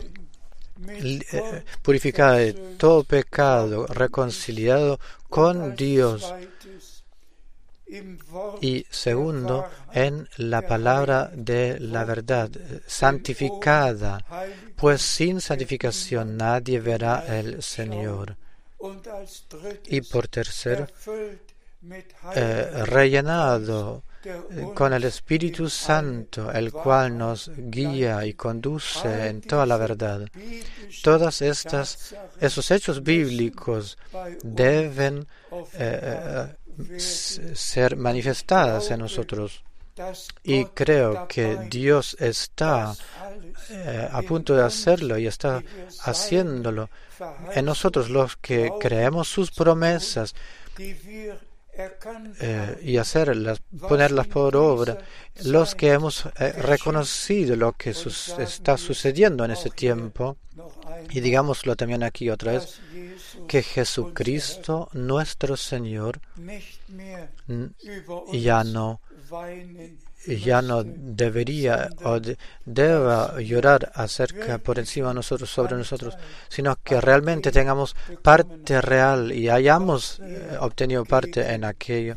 eh, 0.87 1.63
purificada 1.81 2.37
de 2.37 2.53
todo 2.53 3.03
pecado, 3.03 3.87
reconciliado 3.87 4.99
con 5.29 5.75
Dios 5.75 6.33
y 8.61 8.85
segundo, 8.89 9.67
en 9.91 10.27
la 10.37 10.61
palabra 10.61 11.31
de 11.33 11.79
la 11.79 12.03
verdad, 12.03 12.49
santificada, 12.85 14.23
pues 14.75 15.01
sin 15.01 15.41
santificación 15.41 16.37
nadie 16.37 16.79
verá 16.79 17.25
el 17.27 17.61
Señor. 17.61 18.37
Y 19.87 20.01
por 20.01 20.27
tercero, 20.27 20.87
eh, 22.35 22.83
rellenado 22.85 24.03
con 24.73 24.93
el 24.93 25.03
Espíritu 25.03 25.69
Santo, 25.69 26.51
el 26.51 26.71
cual 26.71 27.17
nos 27.17 27.51
guía 27.55 28.25
y 28.25 28.33
conduce 28.33 29.27
en 29.27 29.41
toda 29.41 29.65
la 29.65 29.77
verdad. 29.77 30.27
Todas 31.03 31.41
estas, 31.41 32.15
esos 32.39 32.71
hechos 32.71 33.03
bíblicos 33.03 33.97
deben 34.43 35.27
eh, 35.73 36.47
ser 36.97 37.95
manifestadas 37.95 38.91
en 38.91 38.99
nosotros. 38.99 39.63
Y 40.43 40.65
creo 40.65 41.27
que 41.27 41.57
Dios 41.69 42.17
está 42.19 42.93
eh, 43.69 44.09
a 44.11 44.21
punto 44.23 44.53
de 44.53 44.63
hacerlo 44.63 45.17
y 45.17 45.25
está 45.25 45.63
haciéndolo 46.01 46.89
en 47.53 47.65
nosotros 47.65 48.09
los 48.09 48.35
que 48.35 48.71
creemos 48.79 49.29
sus 49.29 49.51
promesas 49.51 50.35
eh, 52.39 52.79
y 52.81 52.97
hacerlas, 52.97 53.61
ponerlas 53.87 54.27
por 54.27 54.55
obra, 54.55 54.97
los 55.43 55.75
que 55.75 55.91
hemos 55.91 56.25
eh, 56.25 56.51
reconocido 56.53 57.55
lo 57.55 57.73
que 57.73 57.89
está 57.89 58.77
sucediendo 58.77 59.43
en 59.45 59.51
ese 59.51 59.69
tiempo, 59.69 60.37
y 61.09 61.19
digámoslo 61.19 61.75
también 61.75 62.03
aquí 62.03 62.29
otra 62.29 62.53
vez, 62.53 62.79
que 63.47 63.61
Jesucristo, 63.61 64.89
nuestro 64.93 65.57
Señor, 65.57 66.21
ya 68.31 68.63
no 68.63 69.01
ya 70.27 70.61
no 70.61 70.83
debería 70.83 71.89
o 72.03 72.19
deba 72.65 73.39
llorar 73.41 73.91
acerca 73.95 74.57
por 74.57 74.79
encima 74.79 75.09
de 75.09 75.15
nosotros, 75.15 75.49
sobre 75.49 75.75
nosotros, 75.75 76.15
sino 76.49 76.75
que 76.83 76.99
realmente 76.99 77.51
tengamos 77.51 77.95
parte 78.21 78.81
real 78.81 79.31
y 79.31 79.49
hayamos 79.49 80.19
eh, 80.21 80.57
obtenido 80.59 81.05
parte 81.05 81.53
en 81.53 81.63
aquello 81.65 82.15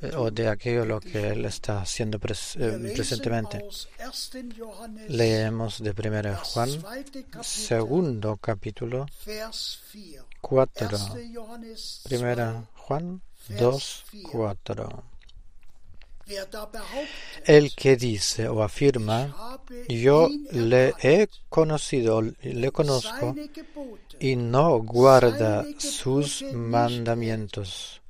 eh, 0.00 0.12
o 0.16 0.30
de 0.30 0.48
aquello 0.48 0.84
lo 0.84 1.00
que 1.00 1.30
Él 1.30 1.44
está 1.44 1.82
haciendo 1.82 2.18
eh, 2.18 2.92
presentemente. 2.94 3.64
Leemos 5.08 5.82
de 5.82 5.90
1 5.90 6.36
Juan, 6.36 6.70
segundo 7.42 8.36
capítulo, 8.36 9.06
4. 10.40 10.98
Primera 12.04 12.64
Juan 12.74 13.20
2, 13.48 14.04
4. 14.30 15.09
El 17.44 17.74
que 17.74 17.96
dice 17.96 18.48
o 18.48 18.62
afirma, 18.62 19.60
yo 19.88 20.28
le 20.52 20.94
he 21.02 21.28
conocido, 21.48 22.22
le 22.22 22.70
conozco, 22.72 23.34
y 24.18 24.36
no 24.36 24.78
guarda 24.82 25.64
sus 25.78 26.42
mandamientos. 26.52 28.00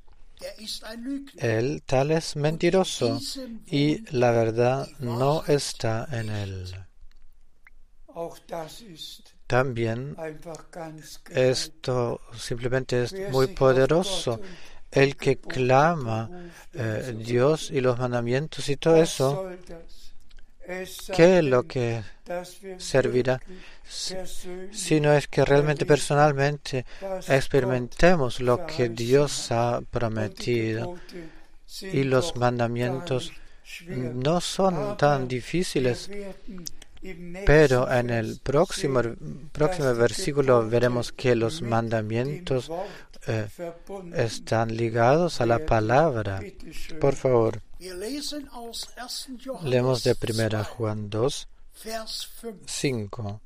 Él 1.37 1.83
tal 1.85 2.11
es 2.11 2.35
mentiroso 2.35 3.19
y 3.67 4.03
la 4.15 4.31
verdad 4.31 4.87
no 4.99 5.43
está 5.45 6.07
en 6.11 6.29
él. 6.29 6.75
También 9.47 10.15
esto 11.29 12.21
simplemente 12.37 13.03
es 13.03 13.13
muy 13.31 13.47
poderoso. 13.47 14.39
El 14.91 15.15
que 15.15 15.37
clama 15.37 16.29
eh, 16.73 17.15
Dios 17.17 17.71
y 17.71 17.79
los 17.81 17.97
mandamientos 17.97 18.67
y 18.69 18.75
todo 18.75 18.97
eso, 18.97 19.49
¿qué 21.15 21.37
es 21.39 21.43
lo 21.43 21.63
que 21.63 22.03
servirá? 22.77 23.41
Si 23.87 24.99
no 24.99 25.13
es 25.13 25.27
que 25.27 25.45
realmente 25.45 25.85
personalmente 25.85 26.85
experimentemos 27.27 28.39
lo 28.41 28.65
que 28.65 28.89
Dios 28.89 29.51
ha 29.51 29.81
prometido 29.89 30.95
y 31.81 32.03
los 32.03 32.35
mandamientos 32.35 33.31
no 33.87 34.41
son 34.41 34.97
tan 34.97 35.27
difíciles 35.27 36.09
pero 37.45 37.91
en 37.91 38.09
el 38.09 38.39
próximo, 38.39 39.01
próximo 39.51 39.93
versículo 39.95 40.67
veremos 40.67 41.11
que 41.11 41.35
los 41.35 41.61
mandamientos 41.61 42.71
eh, 43.27 43.47
están 44.15 44.75
ligados 44.75 45.41
a 45.41 45.45
la 45.45 45.65
palabra. 45.65 46.41
Por 46.99 47.15
favor, 47.15 47.61
leemos 49.63 50.03
de 50.03 50.15
primera 50.15 50.63
Juan 50.63 51.09
2, 51.09 51.47
5. 52.65 53.41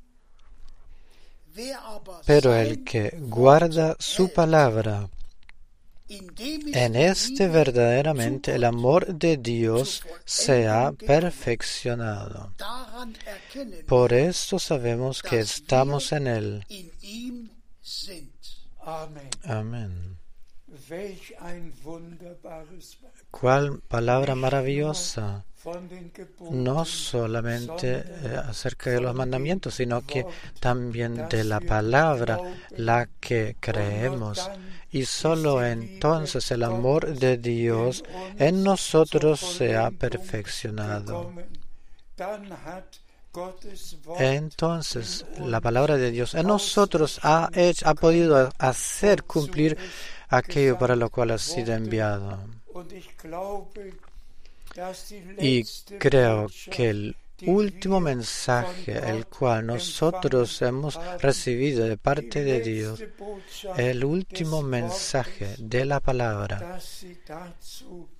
Pero 2.26 2.54
el 2.54 2.84
que 2.84 3.16
guarda 3.18 3.96
su 3.98 4.32
palabra, 4.32 5.08
en 6.08 6.96
este 6.96 7.48
verdaderamente 7.48 8.54
el 8.54 8.64
amor 8.64 9.14
de 9.14 9.36
Dios 9.36 10.02
se 10.24 10.68
ha 10.68 10.92
perfeccionado. 10.92 12.54
Por 13.86 14.12
esto 14.12 14.58
sabemos 14.58 15.22
que 15.22 15.40
estamos 15.40 16.12
en 16.12 16.26
Él. 16.26 16.66
Amén. 19.44 20.18
Cuál 23.30 23.80
palabra 23.88 24.34
maravillosa 24.34 25.44
no 26.50 26.84
solamente 26.84 28.04
eh, 28.06 28.40
acerca 28.48 28.90
de 28.90 29.00
los 29.00 29.14
mandamientos, 29.14 29.74
sino 29.74 30.02
que 30.02 30.24
también 30.60 31.28
de 31.28 31.44
la 31.44 31.60
palabra, 31.60 32.38
la 32.76 33.08
que 33.20 33.56
creemos. 33.58 34.50
Y 34.90 35.04
solo 35.04 35.64
entonces 35.64 36.50
el 36.50 36.62
amor 36.62 37.14
de 37.14 37.36
Dios 37.38 38.04
en 38.38 38.62
nosotros 38.62 39.40
se 39.40 39.76
ha 39.76 39.90
perfeccionado. 39.90 41.32
Entonces 44.18 45.26
la 45.38 45.60
palabra 45.60 45.96
de 45.96 46.10
Dios 46.10 46.34
en 46.34 46.46
nosotros 46.46 47.20
ha, 47.22 47.50
hecho, 47.52 47.86
ha 47.88 47.94
podido 47.94 48.50
hacer 48.58 49.24
cumplir 49.24 49.76
aquello 50.28 50.78
para 50.78 50.96
lo 50.96 51.10
cual 51.10 51.30
ha 51.32 51.38
sido 51.38 51.74
enviado. 51.74 52.38
Y 55.38 55.64
creo 55.98 56.46
que 56.70 56.90
el 56.90 57.16
último 57.44 58.00
mensaje 58.00 58.92
el 58.92 59.26
cual 59.26 59.66
nosotros 59.66 60.60
hemos 60.62 60.98
recibido 61.20 61.84
de 61.84 61.98
parte 61.98 62.42
de 62.42 62.60
Dios, 62.60 63.02
el 63.76 64.04
último 64.04 64.62
mensaje 64.62 65.54
de 65.58 65.84
la 65.84 66.00
palabra 66.00 66.78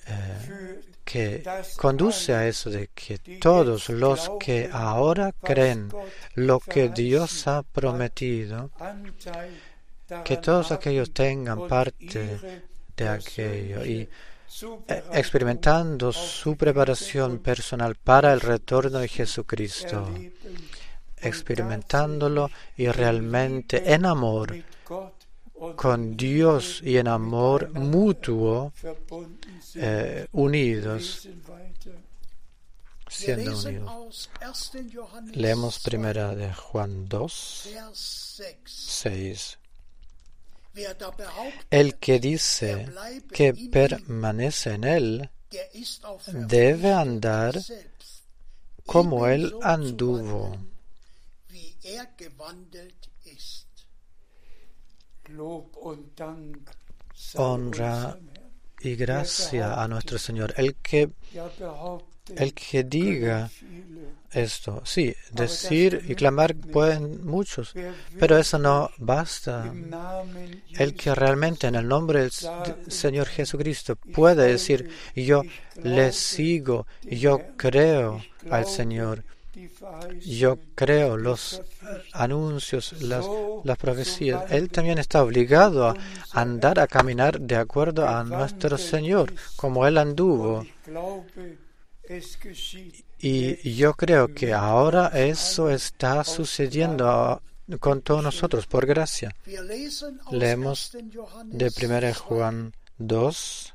eh, 0.07 0.81
que 1.05 1.43
conduce 1.77 2.35
a 2.35 2.47
eso 2.47 2.69
de 2.69 2.91
que 2.95 3.19
todos 3.41 3.89
los 3.89 4.31
que 4.41 4.69
ahora 4.71 5.33
creen 5.33 5.89
lo 6.35 6.61
que 6.61 6.89
Dios 6.89 7.47
ha 7.47 7.63
prometido, 7.63 8.71
que 10.25 10.37
todos 10.37 10.73
aquellos 10.73 11.13
tengan 11.13 11.67
parte 11.67 12.63
de 12.97 13.09
aquello 13.09 13.85
y 13.85 14.09
eh, 14.89 15.05
experimentando 15.13 16.13
su 16.13 16.57
preparación 16.57 17.41
personal 17.41 17.97
para 17.97 18.33
el 18.33 18.41
retorno 18.41 19.01
de 19.01 19.09
Jesucristo, 19.09 20.09
experimentándolo 21.19 22.51
y 22.77 22.89
realmente 22.89 23.93
en 23.93 24.07
amor 24.07 24.57
con 25.75 26.17
Dios 26.17 26.81
y 26.83 26.97
en 26.97 27.09
amor 27.09 27.71
mutuo 27.73 28.73
eh, 29.75 30.27
unidos, 30.33 31.29
siendo 33.09 33.59
unidos. 33.59 34.31
Leemos 35.33 35.81
primera 35.81 36.35
de 36.35 36.53
Juan 36.55 37.09
2, 37.09 37.69
6. 38.65 39.59
El 41.71 41.97
que 41.97 42.19
dice 42.19 42.87
que 43.33 43.55
permanece 43.71 44.75
en 44.75 44.85
Él 44.85 45.31
debe 46.33 46.93
andar 46.93 47.59
como 48.85 49.27
Él 49.27 49.55
anduvo. 49.63 50.57
Honra 57.35 58.19
y 58.81 58.95
gracia 58.95 59.83
a 59.83 59.89
nuestro 59.89 60.19
Señor. 60.19 60.55
El 60.57 60.77
que, 60.77 61.11
el 62.37 62.55
que 62.55 62.85
diga 62.85 63.51
esto. 64.37 64.83
Sí, 64.85 65.15
decir 65.33 66.05
y 66.09 66.15
clamar 66.15 66.55
pueden 66.55 67.25
muchos, 67.25 67.75
pero 68.19 68.37
eso 68.37 68.59
no 68.59 68.91
basta. 68.99 69.73
El 70.79 70.95
que 70.95 71.15
realmente 71.15 71.67
en 71.67 71.75
el 71.75 71.89
nombre 71.89 72.21
del 72.21 72.33
Señor 72.89 73.27
Jesucristo 73.27 73.97
puede 73.97 74.47
decir, 74.47 74.91
yo 75.15 75.43
le 75.83 76.13
sigo, 76.13 76.87
yo 77.03 77.41
creo 77.57 78.23
al 78.51 78.67
Señor, 78.67 79.25
yo 80.25 80.59
creo 80.75 81.17
los 81.17 81.63
anuncios, 82.13 83.01
las, 83.03 83.27
las 83.65 83.79
profecías. 83.79 84.51
Él 84.51 84.69
también 84.69 84.99
está 84.99 85.23
obligado 85.23 85.89
a 85.89 85.97
andar, 86.33 86.79
a 86.79 86.87
caminar 86.87 87.41
de 87.41 87.57
acuerdo 87.57 88.07
a 88.07 88.23
nuestro 88.23 88.77
Señor, 88.77 89.33
como 89.57 89.87
Él 89.87 89.97
anduvo. 89.97 90.67
Y 93.19 93.75
yo 93.75 93.95
creo 93.95 94.35
que 94.35 94.53
ahora 94.53 95.09
eso 95.09 95.71
está 95.71 96.23
sucediendo 96.25 97.43
con 97.81 98.03
todos 98.03 98.23
nosotros 98.23 98.67
por 98.67 98.87
gracia. 98.87 99.35
Leemos 100.31 100.97
de 101.45 101.73
1 101.83 102.15
Juan 102.15 102.73
2, 102.99 103.75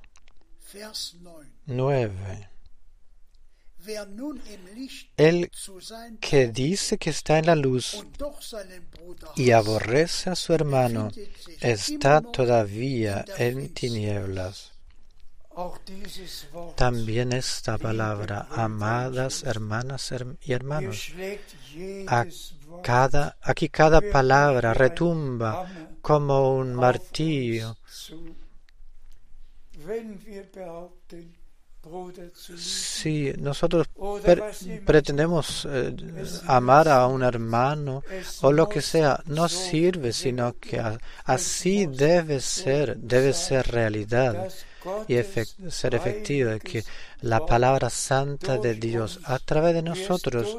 9. 1.66 2.50
El 5.18 5.52
que 6.20 6.48
dice 6.48 6.98
que 6.98 7.10
está 7.10 7.40
en 7.40 7.48
la 7.48 7.56
luz 7.56 8.06
y 9.36 9.52
aborrece 9.52 10.30
a 10.30 10.36
su 10.36 10.54
hermano 10.54 11.10
está 11.60 12.22
todavía 12.22 13.26
en 13.38 13.74
tinieblas. 13.74 14.72
También 16.76 17.34
esta 17.34 17.78
palabra, 17.78 18.48
amadas 18.52 19.44
hermanas 19.44 20.14
y 20.42 20.54
hermanos, 20.54 21.12
aquí 23.42 23.70
cada 23.70 24.02
palabra 24.02 24.74
retumba 24.74 25.68
como 26.02 26.56
un 26.56 26.74
martillo. 26.74 27.78
Si 32.56 33.34
nosotros 33.38 33.88
pretendemos 34.86 35.68
eh, 35.70 35.96
amar 36.46 36.88
a 36.88 37.08
un 37.08 37.24
hermano 37.24 38.04
o 38.42 38.52
lo 38.52 38.70
que 38.70 38.82
sea, 38.82 39.22
no 39.26 39.50
sirve, 39.50 40.14
sino 40.14 40.54
que 40.60 40.82
así 41.26 41.88
debe 41.88 42.40
ser, 42.40 42.98
debe 42.98 43.34
ser 43.34 43.68
realidad 43.68 44.48
y 45.08 45.16
ser 45.70 45.96
efectivo, 45.96 46.52
que 46.60 46.84
la 47.22 47.46
palabra 47.46 47.90
santa 47.90 48.58
de 48.58 48.76
Dios 48.76 49.20
a 49.24 49.40
través 49.40 49.74
de 49.74 49.82
nosotros, 49.82 50.58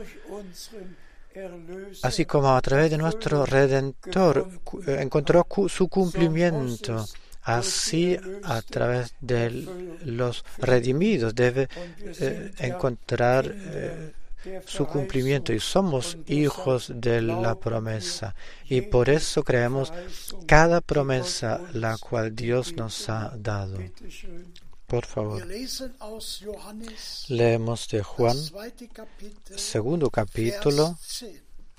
así 2.02 2.24
como 2.24 2.54
a 2.54 2.60
través 2.60 2.90
de 2.90 2.98
nuestro 2.98 3.46
Redentor, 3.46 4.48
encontró 4.86 5.46
su 5.68 5.88
cumplimiento. 5.88 7.06
Así, 7.44 8.16
a 8.44 8.62
través 8.62 9.14
de 9.20 9.66
los 10.04 10.44
redimidos, 10.58 11.34
debe 11.34 11.68
eh, 12.20 12.52
encontrar 12.58 13.52
eh, 13.52 14.12
su 14.66 14.86
cumplimiento 14.86 15.52
y 15.52 15.60
somos 15.60 16.18
hijos 16.26 16.92
de 16.94 17.22
la 17.22 17.54
promesa. 17.58 18.34
Y 18.68 18.82
por 18.82 19.08
eso 19.08 19.42
creemos 19.42 19.92
cada 20.46 20.80
promesa 20.80 21.60
la 21.72 21.96
cual 21.98 22.34
Dios 22.34 22.74
nos 22.74 23.08
ha 23.08 23.34
dado. 23.36 23.78
Por 24.86 25.06
favor. 25.06 25.46
Leemos 27.28 27.88
de 27.88 28.02
Juan, 28.02 28.36
segundo 29.56 30.10
capítulo 30.10 30.98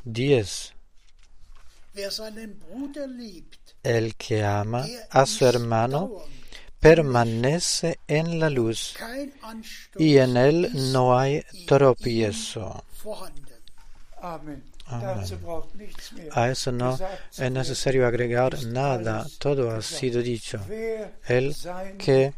10. 0.04 0.74
El 3.84 4.16
que 4.16 4.44
ama 4.44 4.86
a 5.12 5.26
su 5.28 5.46
hermano 5.46 6.24
permanece 6.84 8.00
en 8.08 8.40
la 8.40 8.50
luz 8.50 8.96
y 9.98 10.18
en 10.18 10.38
él 10.38 10.70
no 10.92 11.18
hay 11.18 11.44
tropiezo. 11.66 12.84
Amén. 14.22 14.64
A 16.32 16.50
eso 16.50 16.72
no 16.72 17.00
es 17.38 17.52
necesario 17.52 18.06
agregar 18.06 18.64
nada, 18.66 19.26
todo 19.40 19.72
ha 19.72 19.82
sido 19.82 20.22
dicho. 20.22 20.60
El 21.28 21.56
que 21.98 22.34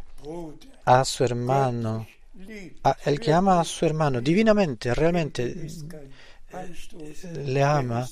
a 0.85 1.03
su 1.03 1.23
hermano, 1.23 2.07
el 3.03 3.19
que 3.19 3.33
ama 3.33 3.59
a 3.59 3.63
su 3.63 3.85
hermano 3.85 4.21
divinamente, 4.21 4.93
realmente 4.93 5.67
le 7.45 7.63
ama, 7.63 8.07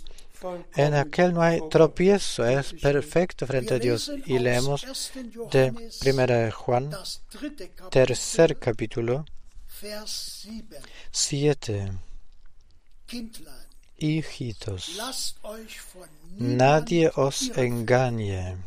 en 0.75 0.93
aquel 0.93 1.33
no 1.33 1.41
hay 1.41 1.61
tropiezo, 1.69 2.45
es 2.45 2.73
perfecto 2.73 3.45
frente 3.47 3.75
a 3.75 3.79
Dios. 3.79 4.11
Y 4.25 4.39
leemos 4.39 5.11
de 5.51 5.73
1 6.05 6.51
Juan, 6.51 6.91
tercer 7.89 8.57
capítulo, 8.57 9.25
7. 11.11 11.91
Hijitos, 13.97 14.99
nadie 16.37 17.11
os 17.15 17.51
engañe. 17.55 18.57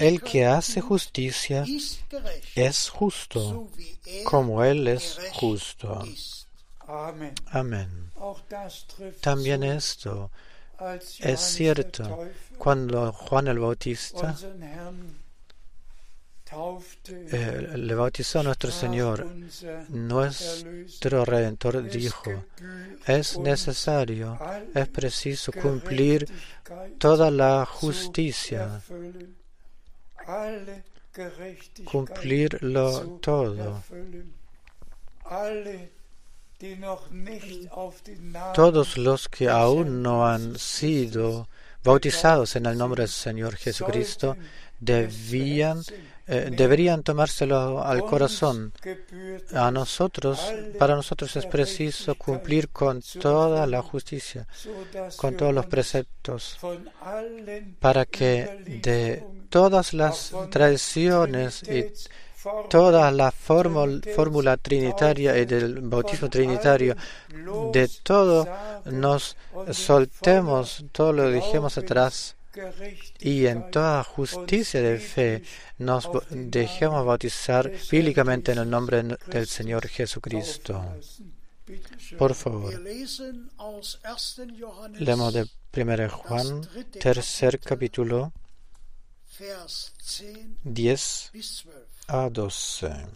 El 0.00 0.20
que 0.20 0.46
hace 0.46 0.80
justicia 0.80 1.64
es 2.56 2.88
justo, 2.88 3.68
como 4.24 4.64
Él 4.64 4.88
es 4.88 5.18
justo. 5.32 6.02
Amén. 7.52 8.10
También 9.20 9.62
esto 9.62 10.30
es 11.20 11.40
cierto. 11.40 12.26
Cuando 12.58 13.12
Juan 13.12 13.48
el 13.48 13.58
Bautista 13.58 14.36
eh, 17.08 17.74
le 17.76 17.94
bautizó 17.94 18.40
a 18.40 18.42
nuestro 18.42 18.70
Señor, 18.70 19.26
nuestro 19.88 21.24
Redentor 21.24 21.82
dijo, 21.88 22.44
es 23.06 23.38
necesario, 23.38 24.38
es 24.74 24.88
preciso 24.88 25.52
cumplir 25.52 26.28
toda 26.98 27.30
la 27.30 27.64
justicia, 27.66 28.82
cumplirlo 31.84 33.18
todo. 33.20 33.82
Todos 38.54 38.98
los 38.98 39.28
que 39.28 39.48
aún 39.48 40.02
no 40.02 40.26
han 40.26 40.58
sido 40.58 41.48
bautizados 41.82 42.56
en 42.56 42.66
el 42.66 42.76
nombre 42.76 43.02
del 43.02 43.10
Señor 43.10 43.56
Jesucristo 43.56 44.36
debían, 44.78 45.82
eh, 46.26 46.50
deberían 46.50 47.02
tomárselo 47.02 47.82
al 47.82 48.00
corazón. 48.02 48.72
A 49.54 49.70
nosotros, 49.70 50.52
para 50.78 50.94
nosotros 50.96 51.34
es 51.36 51.46
preciso 51.46 52.14
cumplir 52.14 52.68
con 52.68 53.02
toda 53.20 53.66
la 53.66 53.82
justicia, 53.82 54.46
con 55.16 55.36
todos 55.36 55.54
los 55.54 55.66
preceptos, 55.66 56.58
para 57.78 58.04
que 58.04 58.80
de 58.82 59.24
todas 59.48 59.94
las 59.94 60.32
tradiciones 60.50 61.62
y 61.62 61.92
toda 62.68 63.10
la 63.10 63.30
fórmula 63.30 64.56
trinitaria 64.56 65.36
y 65.38 65.44
del 65.44 65.80
bautismo 65.80 66.28
trinitario, 66.28 66.96
de 67.72 67.88
todo 68.02 68.46
nos 68.86 69.36
soltemos, 69.72 70.84
todo 70.92 71.12
lo 71.12 71.30
dejemos 71.30 71.76
atrás 71.78 72.36
y 73.20 73.46
en 73.46 73.70
toda 73.70 74.02
justicia 74.02 74.82
de 74.82 74.98
fe 74.98 75.42
nos 75.78 76.08
dejemos 76.30 77.04
bautizar 77.06 77.70
bíblicamente 77.90 78.52
en 78.52 78.58
el 78.58 78.70
nombre 78.70 79.02
del 79.02 79.46
Señor 79.46 79.86
Jesucristo. 79.86 80.84
Por 82.18 82.34
favor, 82.34 82.80
leemos 84.98 85.34
de 85.34 85.46
1 85.76 86.10
Juan, 86.10 86.68
tercer 86.98 87.60
capítulo, 87.60 88.32
10 90.64 91.30
12. 92.10 93.06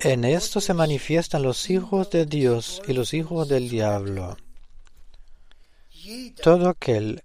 En 0.00 0.24
esto 0.24 0.60
se 0.60 0.74
manifiestan 0.74 1.42
los 1.42 1.68
hijos 1.68 2.10
de 2.10 2.26
Dios 2.26 2.80
y 2.86 2.92
los 2.92 3.12
hijos 3.12 3.48
del 3.48 3.68
diablo. 3.68 4.36
Todo 6.42 6.68
aquel 6.68 7.22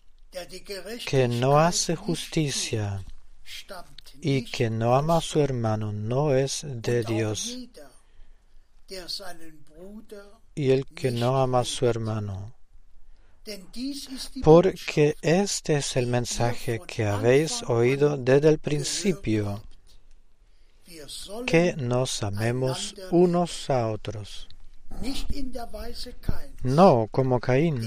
que 1.05 1.27
no 1.27 1.59
hace 1.59 1.95
justicia 1.95 3.03
y 4.21 4.45
que 4.45 4.69
no 4.69 4.95
ama 4.95 5.17
a 5.17 5.21
su 5.21 5.39
hermano 5.39 5.91
no 5.91 6.35
es 6.35 6.61
de 6.65 7.03
Dios. 7.03 7.57
Y 10.55 10.71
el 10.71 10.85
que 10.87 11.11
no 11.11 11.41
ama 11.41 11.59
a 11.59 11.65
su 11.65 11.85
hermano 11.85 12.53
porque 14.43 15.15
este 15.21 15.77
es 15.77 15.95
el 15.95 16.07
mensaje 16.07 16.79
que 16.85 17.05
habéis 17.05 17.63
oído 17.63 18.17
desde 18.17 18.49
el 18.49 18.59
principio, 18.59 19.63
que 21.47 21.73
nos 21.75 22.21
amemos 22.21 22.95
unos 23.09 23.69
a 23.69 23.87
otros. 23.87 24.47
No 26.63 27.07
como 27.09 27.39
Caín, 27.39 27.81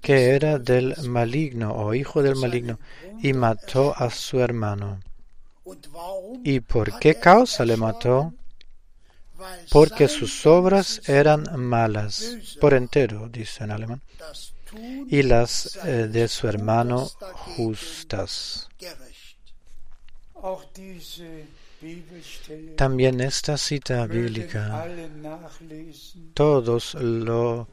que 0.00 0.34
era 0.34 0.58
del 0.58 0.94
maligno 1.02 1.74
o 1.74 1.94
hijo 1.94 2.22
del 2.22 2.36
maligno, 2.36 2.78
y 3.22 3.32
mató 3.32 3.94
a 3.96 4.10
su 4.10 4.38
hermano. 4.38 5.00
¿Y 6.44 6.60
por 6.60 6.98
qué 6.98 7.16
causa 7.16 7.64
le 7.64 7.76
mató? 7.76 8.34
Porque 9.70 10.06
sus 10.06 10.44
obras 10.46 11.00
eran 11.08 11.58
malas, 11.58 12.38
por 12.60 12.74
entero, 12.74 13.28
dice 13.28 13.64
en 13.64 13.70
alemán 13.70 14.02
y 14.72 15.22
las 15.22 15.76
eh, 15.84 16.08
de 16.08 16.28
su 16.28 16.48
hermano 16.48 17.08
justas. 17.56 18.68
También 22.76 23.20
esta 23.20 23.56
cita 23.56 24.06
bíblica, 24.06 24.86
todos 26.34 26.94
lo, 26.94 27.68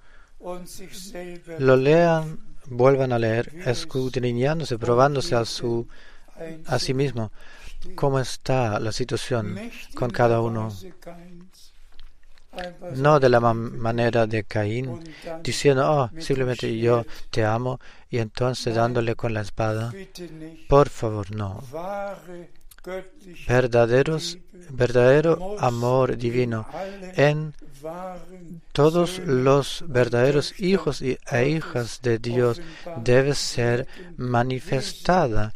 lo 1.60 1.76
lean, 1.76 2.40
vuelvan 2.66 3.12
a 3.12 3.20
leer, 3.20 3.54
escudriñándose, 3.66 4.78
probándose 4.78 5.36
a, 5.36 5.46
su, 5.46 5.88
a 6.66 6.80
sí 6.80 6.94
mismo, 6.94 7.32
cómo 7.96 8.20
está 8.20 8.80
la 8.80 8.92
situación 8.92 9.60
con 9.94 10.10
cada 10.10 10.42
uno 10.42 10.72
no 12.96 13.20
de 13.20 13.30
la 13.30 13.40
manera 13.40 14.28
de 14.28 14.44
Caín, 14.44 15.04
diciendo, 15.44 15.92
oh, 15.92 16.10
simplemente 16.20 16.78
yo 16.78 17.06
te 17.30 17.46
amo 17.46 17.80
y 18.10 18.20
entonces 18.20 18.76
dándole 18.76 19.16
con 19.16 19.34
la 19.34 19.42
espada. 19.42 19.94
Por 20.68 20.90
favor, 20.90 21.32
no. 21.36 21.64
Verdaderos, 23.48 24.38
verdadero 24.70 25.56
amor 25.60 26.18
divino 26.18 26.66
en 27.16 27.54
todos 28.72 29.20
los 29.20 29.84
verdaderos 29.88 30.60
hijos 30.60 31.02
e 31.02 31.50
hijas 31.50 32.02
de 32.02 32.20
Dios 32.20 32.62
debe 32.98 33.34
ser 33.34 33.88
manifestada 34.18 35.54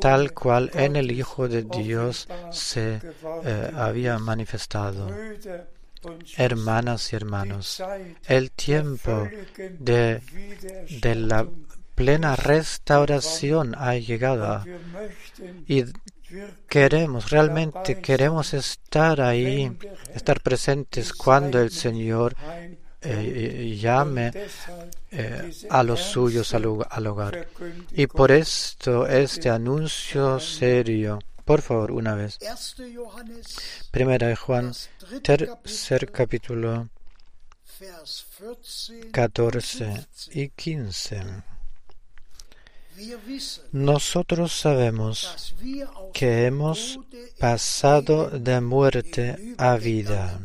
tal 0.00 0.32
cual 0.32 0.70
en 0.74 0.96
el 0.96 1.10
Hijo 1.10 1.48
de 1.48 1.62
Dios 1.62 2.28
se 2.50 3.00
eh, 3.44 3.70
había 3.74 4.18
manifestado 4.18 5.08
hermanas 6.36 7.12
y 7.12 7.16
hermanos, 7.16 7.82
el 8.26 8.50
tiempo 8.52 9.28
de, 9.78 10.20
la 11.14 11.46
plena 11.94 12.36
restauración 12.36 13.74
ha 13.76 13.96
llegado 13.96 14.64
y 15.66 15.84
queremos, 16.68 17.30
realmente 17.30 18.00
queremos 18.00 18.54
estar 18.54 19.20
ahí, 19.20 19.76
estar 20.14 20.40
presentes 20.40 21.12
cuando 21.12 21.60
el 21.60 21.70
Señor 21.70 22.34
eh, 23.00 23.76
llame 23.80 24.32
eh, 25.10 25.52
a 25.68 25.82
los 25.82 26.00
suyos 26.00 26.54
al, 26.54 26.66
al 26.88 27.06
hogar. 27.06 27.46
Y 27.92 28.06
por 28.06 28.32
esto 28.32 29.06
este 29.06 29.50
anuncio 29.50 30.40
serio 30.40 31.18
Por 31.44 31.60
favor, 31.60 31.92
una 31.92 32.14
vez. 32.14 32.38
Primera 33.90 34.28
de 34.28 34.36
Juan, 34.36 34.72
tercer 35.22 36.10
capítulo, 36.10 36.88
14 39.12 40.06
y 40.32 40.48
15. 40.48 41.22
Nosotros 43.72 44.52
sabemos 44.52 45.54
que 46.12 46.46
hemos 46.46 47.00
pasado 47.38 48.30
de 48.30 48.60
muerte 48.60 49.54
a 49.58 49.76
vida, 49.76 50.40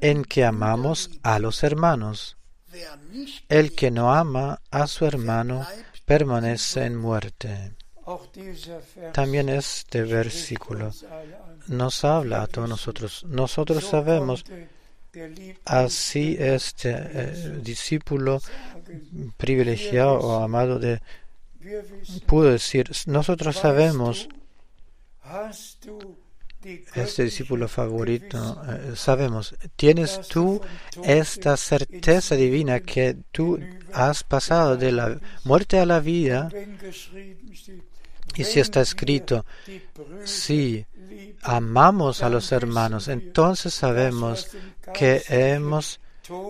en 0.00 0.24
que 0.24 0.44
amamos 0.44 1.10
a 1.22 1.38
los 1.38 1.62
hermanos. 1.62 2.36
El 3.48 3.74
que 3.74 3.90
no 3.90 4.14
ama 4.14 4.60
a 4.70 4.86
su 4.86 5.06
hermano 5.06 5.66
permanece 6.04 6.84
en 6.84 6.96
muerte. 6.96 7.74
También 9.12 9.48
este 9.48 10.02
versículo 10.02 10.92
nos 11.68 12.04
habla 12.04 12.42
a 12.42 12.46
todos 12.46 12.68
nosotros. 12.68 13.24
Nosotros 13.24 13.84
sabemos 13.84 14.44
así 15.64 16.36
este 16.38 16.90
eh, 16.94 17.58
discípulo 17.62 18.40
privilegiado 19.36 20.18
o 20.18 20.42
amado 20.42 20.78
de 20.78 21.00
pudo 22.26 22.50
decir, 22.50 22.90
nosotros 23.06 23.56
sabemos, 23.56 24.28
este 26.94 27.24
discípulo 27.24 27.68
favorito, 27.68 28.62
eh, 28.68 28.92
sabemos, 28.96 29.54
tienes 29.76 30.20
tú 30.28 30.60
esta 31.04 31.56
certeza 31.56 32.34
divina 32.34 32.80
que 32.80 33.16
tú 33.32 33.58
has 33.92 34.24
pasado 34.24 34.76
de 34.76 34.92
la 34.92 35.20
muerte 35.44 35.78
a 35.78 35.86
la 35.86 36.00
vida. 36.00 36.50
Y 38.34 38.44
si 38.44 38.60
está 38.60 38.80
escrito, 38.80 39.46
si 40.24 40.84
amamos 41.42 42.22
a 42.22 42.28
los 42.28 42.52
hermanos, 42.52 43.08
entonces 43.08 43.72
sabemos 43.72 44.48
que 44.92 45.22
hemos 45.28 46.00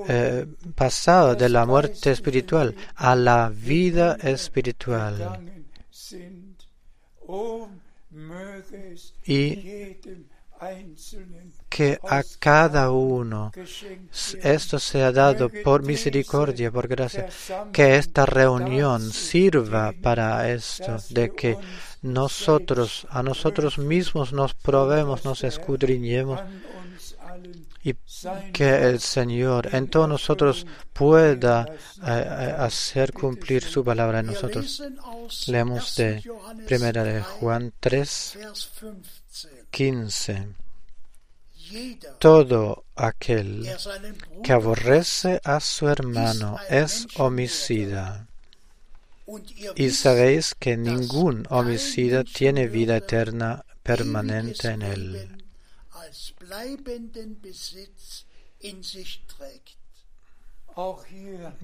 eh, 0.09 0.47
pasado 0.74 1.35
de 1.35 1.49
la 1.49 1.66
muerte 1.66 2.11
espiritual 2.11 2.74
a 2.95 3.14
la 3.14 3.51
vida 3.51 4.16
espiritual. 4.22 5.41
Y 9.27 9.97
que 11.69 11.99
a 12.09 12.23
cada 12.39 12.91
uno 12.91 13.53
esto 14.43 14.79
sea 14.79 15.12
dado 15.12 15.51
por 15.64 15.83
misericordia, 15.83 16.71
por 16.71 16.89
gracia, 16.89 17.29
que 17.73 17.97
esta 17.97 18.27
reunión 18.27 19.12
sirva 19.12 19.93
para 20.01 20.51
esto, 20.51 20.97
de 21.11 21.33
que 21.33 21.59
nosotros, 22.03 23.07
a 23.11 23.23
nosotros 23.23 23.79
mismos 23.79 24.33
nos 24.33 24.55
probemos, 24.55 25.25
nos 25.25 25.45
escudriñemos 25.45 26.41
y 27.83 27.95
que 28.53 28.89
el 28.89 28.99
Señor 28.99 29.73
en 29.73 29.89
todos 29.89 30.09
nosotros 30.09 30.67
pueda 30.93 31.67
eh, 31.69 32.07
eh, 32.07 32.55
hacer 32.59 33.12
cumplir 33.12 33.62
su 33.62 33.85
palabra 33.85 34.21
en 34.21 34.27
nosotros. 34.27 34.83
Leemos 35.47 35.95
de 35.95 36.23
Primera 36.67 37.05
de 37.05 37.23
Juan 37.23 37.73
3, 37.79 38.39
15. 39.71 40.66
Todo 42.19 42.85
aquel 42.95 43.69
que 44.43 44.53
aborrece 44.53 45.41
a 45.45 45.61
su 45.61 45.89
hermano 45.89 46.59
es 46.69 47.07
homicida. 47.17 48.27
Y 49.75 49.91
sabéis 49.91 50.55
que 50.55 50.77
ningún 50.77 51.47
homicida 51.51 52.23
tiene 52.25 52.69
vida 52.69 52.97
eterna 52.97 53.64
permanente 53.83 54.69
en 54.69 54.83
él. 54.83 55.29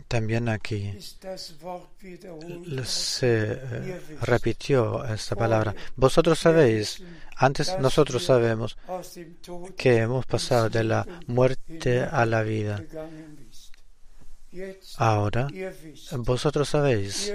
También 0.09 0.49
aquí 0.49 0.99
se 2.85 3.53
eh, 3.53 4.01
repitió 4.23 5.05
esta 5.05 5.37
palabra. 5.37 5.75
Vosotros 5.97 6.39
sabéis, 6.39 7.03
antes 7.37 7.79
nosotros 7.79 8.25
sabemos 8.25 8.79
que 9.77 9.99
hemos 9.99 10.25
pasado 10.25 10.71
de 10.71 10.85
la 10.85 11.07
muerte 11.27 12.03
a 12.03 12.25
la 12.25 12.43
vida. 12.43 12.83
Ahora, 14.97 15.49
vosotros 16.13 16.71
sabéis, 16.71 17.33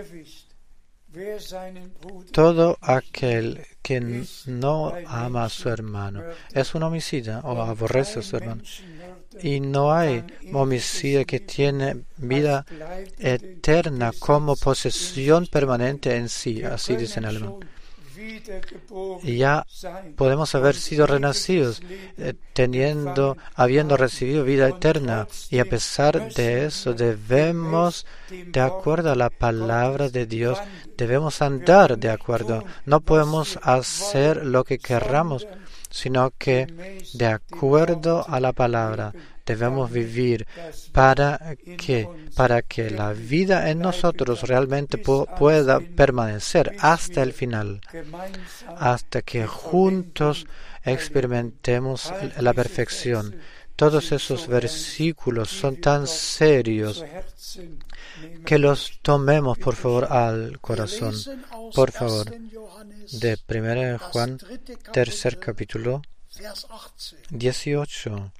todo 2.32 2.78
aquel 2.82 3.66
que 3.82 4.26
no 4.46 4.94
ama 5.06 5.46
a 5.46 5.50
su 5.50 5.70
hermano 5.70 6.24
es 6.54 6.76
un 6.76 6.84
homicida 6.84 7.42
o 7.44 7.62
aborrece 7.62 8.20
a 8.20 8.22
su 8.24 8.36
hermano. 8.36 8.64
Y 9.42 9.60
no 9.60 9.94
hay 9.94 10.24
homicida 10.54 11.26
que 11.26 11.40
tiene 11.40 12.04
vida 12.18 12.66
eterna 13.20 14.12
como 14.18 14.56
posesión 14.56 15.48
permanente 15.48 16.16
en 16.16 16.30
sí, 16.30 16.64
así 16.64 16.96
dice 16.96 17.20
en 17.20 17.26
alemán. 17.26 17.56
ya 19.24 19.66
podemos 20.16 20.56
haber 20.56 20.76
sido 20.76 21.06
renacidos 21.06 21.82
eh, 22.18 22.34
teniendo, 22.54 23.38
habiendo 23.56 23.98
recibido 23.98 24.44
vida 24.44 24.70
eterna. 24.70 25.28
Y 25.50 25.60
a 25.60 25.66
pesar 25.66 26.34
de 26.34 26.66
eso 26.66 26.94
debemos, 26.94 28.06
de 28.30 28.60
acuerdo 28.60 29.12
a 29.12 29.16
la 29.16 29.30
palabra 29.30 30.10
de 30.10 30.26
Dios, 30.26 30.60
debemos 30.98 31.42
andar 31.42 31.98
de 31.98 32.10
acuerdo. 32.10 32.64
No 32.86 33.02
podemos 33.02 33.60
hacer 33.62 34.46
lo 34.46 34.64
que 34.64 34.80
querramos, 34.80 35.48
sino 35.98 36.32
que 36.38 36.68
de 37.16 37.26
acuerdo 37.26 38.24
a 38.28 38.40
la 38.40 38.54
palabra 38.54 39.14
debemos 39.48 39.90
vivir 39.90 40.46
para 40.92 41.56
que, 41.78 42.08
para 42.36 42.62
que 42.62 42.92
la 42.92 43.14
vida 43.14 43.72
en 43.72 43.80
nosotros 43.80 44.44
realmente 44.44 45.00
pueda 45.00 45.80
permanecer 45.80 46.76
hasta 46.80 47.24
el 47.24 47.34
final, 47.34 47.82
hasta 48.78 49.24
que 49.24 49.48
juntos 49.48 50.46
experimentemos 50.84 52.14
la 52.40 52.54
perfección. 52.54 53.36
Todos 53.78 54.12
esos 54.12 54.48
versículos 54.48 55.50
son 55.50 55.76
tan 55.78 56.08
serios 56.08 57.06
que 58.44 58.58
los 58.58 59.00
tomemos 59.04 59.60
por 59.60 59.76
favor 59.76 60.06
al 60.12 60.60
corazón. 60.60 61.14
Por 61.76 61.92
favor, 61.92 62.26
de 63.12 63.38
1 63.48 64.00
Juan, 64.00 64.40
tercer 64.92 65.38
capítulo, 65.38 66.02
18. 67.30 68.32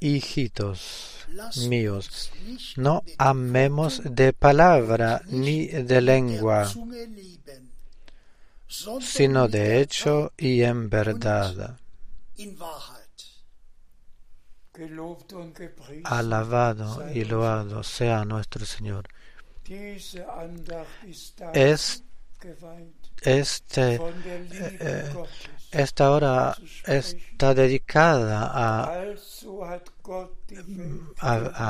Hijitos 0.00 1.26
míos, 1.68 2.30
no 2.76 3.02
amemos 3.18 4.00
de 4.02 4.32
palabra 4.32 5.20
ni 5.26 5.66
de 5.66 6.00
lengua, 6.00 6.72
sino 9.00 9.46
de 9.46 9.80
hecho 9.82 10.32
y 10.38 10.62
en 10.62 10.88
verdad. 10.88 11.78
Alabado 16.04 17.10
y 17.12 17.24
loado 17.24 17.82
sea 17.82 18.24
nuestro 18.24 18.64
Señor. 18.64 19.08
este 23.22 23.98
esta 25.72 26.10
hora 26.10 26.56
está 26.86 27.54
dedicada 27.54 28.50
a, 28.52 28.92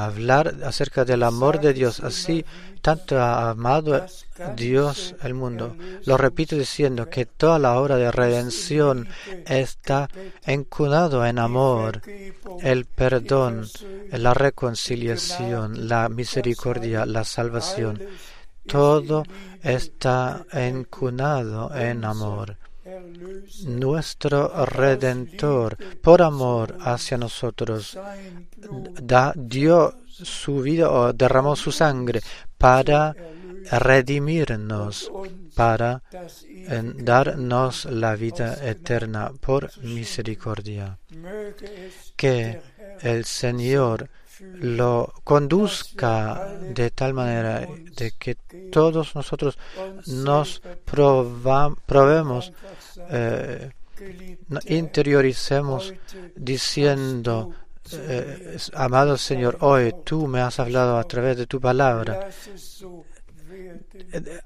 hablar 0.05 0.55
acerca 0.65 1.05
del 1.05 1.23
amor 1.23 1.61
de 1.61 1.73
Dios. 1.73 2.01
Así, 2.01 2.45
tanto 2.83 3.19
ha 3.19 3.51
amado 3.51 4.07
Dios 4.55 5.15
el 5.23 5.35
mundo. 5.35 5.77
Lo 6.05 6.17
repito 6.17 6.57
diciendo 6.57 7.09
que 7.09 7.27
toda 7.27 7.59
la 7.59 7.79
obra 7.81 7.97
de 7.97 8.11
redención 8.11 9.09
está 9.47 10.09
encunado 10.45 11.25
en 11.25 11.39
amor, 11.39 12.03
el 12.63 12.85
perdón, 12.85 13.67
la 14.11 14.35
reconciliación, 14.35 15.89
la 15.89 16.09
misericordia, 16.09 17.07
la 17.07 17.25
salvación. 17.25 18.03
Todo 18.67 19.23
está 19.63 20.45
encunado 20.53 21.75
en 21.75 22.05
amor 22.05 22.57
nuestro 23.65 24.65
Redentor, 24.67 25.77
por 26.01 26.23
amor 26.23 26.77
hacia 26.81 27.19
nosotros, 27.19 27.99
da, 29.03 29.33
dio 29.37 29.95
su 30.07 30.61
vida 30.61 30.91
o 30.91 31.13
derramó 31.13 31.57
su 31.57 31.73
sangre 31.73 32.21
para 32.57 33.15
redimirnos, 33.71 35.11
para 35.55 36.03
darnos 36.97 37.85
la 37.87 38.17
vida 38.17 38.59
eterna 38.63 39.33
por 39.41 39.77
misericordia. 39.83 40.99
Que 42.17 42.61
el 43.03 43.25
Señor 43.25 44.09
lo 44.41 45.13
conduzca 45.25 46.59
de 46.61 46.91
tal 46.91 47.15
manera 47.15 47.67
de 47.97 48.13
que 48.19 48.37
todos 48.71 49.15
nosotros 49.15 49.59
nos 50.07 50.63
probemos, 50.85 52.53
eh, 53.11 53.71
interioricemos 54.67 55.95
diciendo, 56.35 57.55
eh, 57.93 58.57
amado 58.75 59.17
Señor, 59.17 59.59
hoy 59.61 59.95
tú 60.05 60.27
me 60.27 60.41
has 60.41 60.59
hablado 60.61 60.99
a 60.99 61.05
través 61.05 61.37
de 61.37 61.47
tu 61.47 61.61
palabra. 61.61 62.29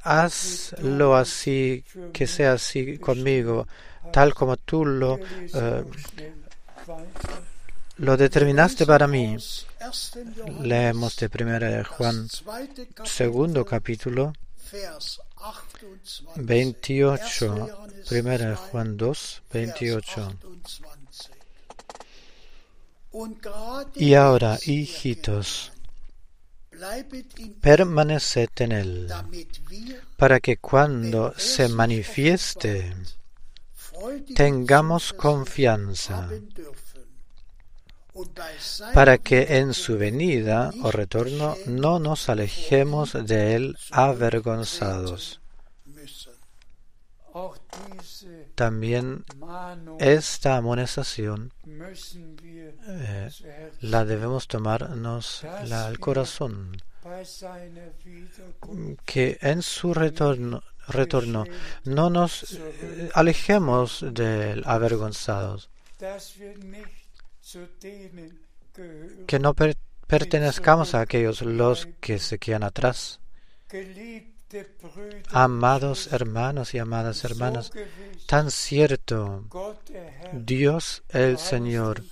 Hazlo 0.03 1.17
así, 1.17 1.85
que 2.13 2.27
sea 2.27 2.53
así 2.53 2.99
conmigo, 2.99 3.67
tal 4.13 4.35
como 4.35 4.57
tú 4.57 4.85
lo, 4.85 5.19
eh, 5.19 5.85
lo 8.01 8.17
determinaste 8.17 8.87
para 8.87 9.07
mí. 9.07 9.37
Leemos 10.63 11.17
de 11.17 11.29
primera 11.29 11.85
Juan, 11.85 12.29
segundo 13.05 13.65
capítulo, 13.65 14.33
28, 16.37 17.89
primera 18.09 18.57
Juan 18.57 18.97
2, 18.97 19.43
28. 19.53 20.39
Y 23.97 24.15
ahora, 24.15 24.59
hijitos, 24.65 25.73
permaneced 27.61 28.49
en 28.57 28.73
Él, 28.73 29.13
para 30.17 30.41
que 30.41 30.57
cuando 30.57 31.35
se 31.37 31.69
manifieste 31.69 32.95
tengamos 34.35 35.13
confianza, 35.13 36.31
para 38.95 39.19
que 39.19 39.59
en 39.59 39.75
su 39.75 39.99
venida 39.99 40.71
o 40.83 40.91
retorno 40.91 41.57
no 41.67 41.99
nos 41.99 42.29
alejemos 42.29 43.13
de 43.13 43.55
Él 43.55 43.77
avergonzados. 43.91 45.41
También 48.55 49.25
esta 49.99 50.57
amonestación 50.57 51.53
eh, 52.89 53.31
la 53.81 54.05
debemos 54.05 54.49
tomarnos 54.49 55.45
al 55.45 55.99
corazón, 55.99 56.77
que 59.05 59.39
en 59.41 59.63
su 59.63 59.95
retorno, 59.95 60.63
retorno 60.89 61.45
no 61.85 62.11
nos 62.11 62.55
eh, 62.55 63.11
alejemos 63.15 64.05
de 64.13 64.61
avergonzados, 64.67 65.71
que 69.27 69.39
no 69.39 69.55
pertenezcamos 70.07 70.95
a 70.95 71.01
aquellos 71.01 71.43
los 71.43 71.89
que 72.01 72.19
se 72.19 72.39
quedan 72.39 72.63
atrás. 72.63 73.21
Amados 75.31 76.13
hermanos 76.13 76.75
y 76.75 76.79
amadas 76.79 77.25
hermanas, 77.25 77.71
tan 78.27 78.51
cierto 78.51 79.45
Dios 80.33 81.05
el 81.09 81.39
Señor 81.39 82.03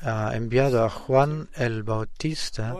ha 0.00 0.34
enviado 0.34 0.82
a 0.84 0.88
Juan 0.88 1.48
el 1.54 1.82
Bautista, 1.82 2.74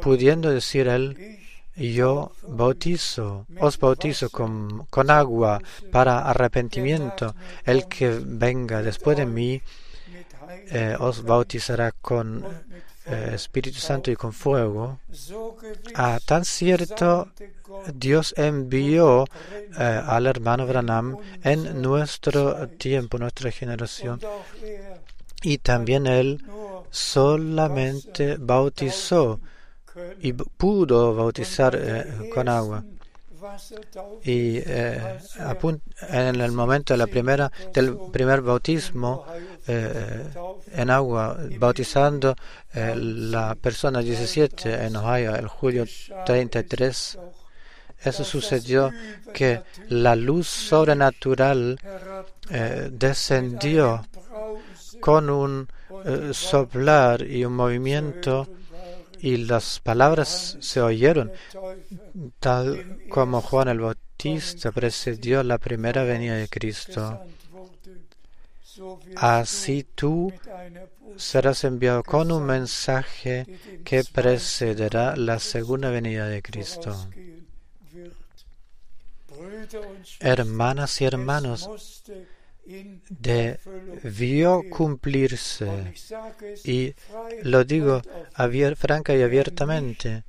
pudiendo 0.00 0.50
decir 0.50 0.88
él, 0.88 1.38
yo 1.76 2.32
bautizo, 2.48 3.46
os 3.60 3.78
bautizo 3.78 4.30
con, 4.30 4.86
con, 4.86 5.10
agua 5.10 5.60
para 5.92 6.20
arrepentimiento. 6.20 7.34
El 7.66 7.86
que 7.86 8.18
venga 8.24 8.82
después 8.82 9.18
de 9.18 9.26
mí 9.26 9.60
eh, 10.48 10.96
os 10.98 11.22
bautizará 11.22 11.92
con 11.92 12.44
eh, 13.06 13.30
Espíritu 13.34 13.78
Santo 13.78 14.10
y 14.10 14.16
con 14.16 14.32
fuego. 14.32 14.98
Ah, 15.94 16.18
tan 16.24 16.44
cierto 16.44 17.28
Dios 17.94 18.34
envió 18.36 19.24
eh, 19.78 20.02
al 20.04 20.26
hermano 20.26 20.66
Branham 20.66 21.16
en 21.42 21.80
nuestro 21.80 22.68
tiempo, 22.70 23.18
nuestra 23.18 23.50
generación. 23.50 24.20
Y 25.42 25.58
también 25.58 26.06
él 26.06 26.42
solamente 26.90 28.36
bautizó 28.38 29.40
y 30.20 30.32
pudo 30.32 31.14
bautizar 31.14 31.78
con 32.34 32.48
agua. 32.48 32.84
Y 34.24 34.58
eh, 34.58 35.18
en 36.08 36.40
el 36.40 36.52
momento 36.52 36.94
de 36.94 36.98
la 36.98 37.06
del 37.72 37.96
primer 38.12 38.42
bautismo 38.42 39.24
eh, 39.66 40.24
en 40.72 40.90
agua, 40.90 41.38
bautizando 41.58 42.34
la 42.74 43.54
persona 43.54 44.00
17 44.00 44.86
en 44.86 44.96
Ohio, 44.96 45.34
el 45.34 45.48
julio 45.48 45.84
33, 46.24 47.18
eso 48.04 48.24
sucedió 48.24 48.92
que 49.32 49.62
la 49.88 50.14
luz 50.14 50.48
sobrenatural 50.48 51.78
descendió 52.90 54.06
con 55.00 55.30
un 55.30 55.68
soplar 56.32 57.22
y 57.22 57.44
un 57.44 57.54
movimiento 57.54 58.46
y 59.20 59.36
las 59.38 59.80
palabras 59.80 60.56
se 60.60 60.80
oyeron, 60.80 61.32
tal 62.38 63.00
como 63.08 63.40
Juan 63.40 63.68
el 63.68 63.80
Bautista 63.80 64.72
precedió 64.72 65.42
la 65.42 65.58
primera 65.58 66.04
venida 66.04 66.36
de 66.36 66.48
Cristo. 66.48 67.20
Así 69.16 69.86
tú 69.94 70.32
serás 71.16 71.64
enviado 71.64 72.02
con 72.02 72.30
un 72.30 72.44
mensaje 72.44 73.46
que 73.84 74.04
precederá 74.04 75.16
la 75.16 75.38
segunda 75.38 75.90
venida 75.90 76.28
de 76.28 76.42
Cristo. 76.42 76.94
Hermanas 80.20 81.00
y 81.00 81.04
hermanos, 81.04 82.02
debió 83.08 84.62
cumplirse. 84.70 85.94
Y 86.64 86.94
lo 87.42 87.64
digo 87.64 88.02
franca 88.76 89.14
y 89.14 89.22
abiertamente. 89.22 90.24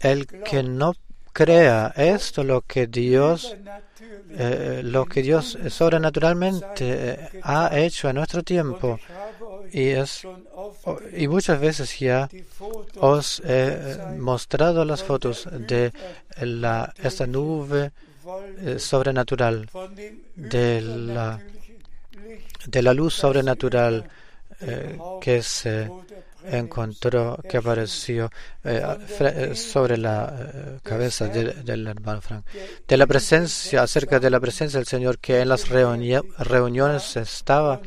El 0.00 0.26
que 0.26 0.62
no 0.62 0.94
crea 1.32 1.92
esto 1.96 2.44
lo 2.44 2.60
que 2.60 2.86
Dios 2.86 3.56
eh, 4.30 4.82
lo 4.84 5.06
que 5.06 5.22
Dios 5.22 5.58
sobrenaturalmente 5.68 7.12
eh, 7.12 7.40
ha 7.42 7.78
hecho 7.78 8.08
en 8.08 8.16
nuestro 8.16 8.42
tiempo 8.42 8.98
y 9.72 9.88
es 9.88 10.26
y 11.16 11.28
muchas 11.28 11.60
veces 11.60 11.98
ya 11.98 12.28
os 12.96 13.42
he 13.44 13.98
mostrado 14.18 14.84
las 14.84 15.02
fotos 15.02 15.48
de 15.50 15.92
la 16.40 16.92
esta 17.02 17.26
nube 17.26 17.92
eh, 18.58 18.78
sobrenatural, 18.78 19.68
de 20.34 20.80
la, 20.80 21.40
de 22.66 22.82
la 22.82 22.94
luz 22.94 23.14
sobrenatural 23.14 24.08
eh, 24.60 24.98
que 25.20 25.42
se 25.42 25.90
encontró, 26.44 27.38
que 27.48 27.56
apareció 27.56 28.30
eh, 28.64 29.52
sobre 29.54 29.96
la 29.96 30.78
cabeza 30.82 31.28
del 31.28 31.86
hermano 31.86 32.20
Frank. 32.20 32.46
De 32.86 32.96
la 32.96 33.06
presencia, 33.06 33.82
acerca 33.82 34.20
de 34.20 34.30
la 34.30 34.40
presencia 34.40 34.78
del 34.78 34.86
Señor 34.86 35.18
que 35.18 35.40
en 35.40 35.48
las 35.48 35.68
reuniones 35.68 37.16
estaba, 37.16 37.80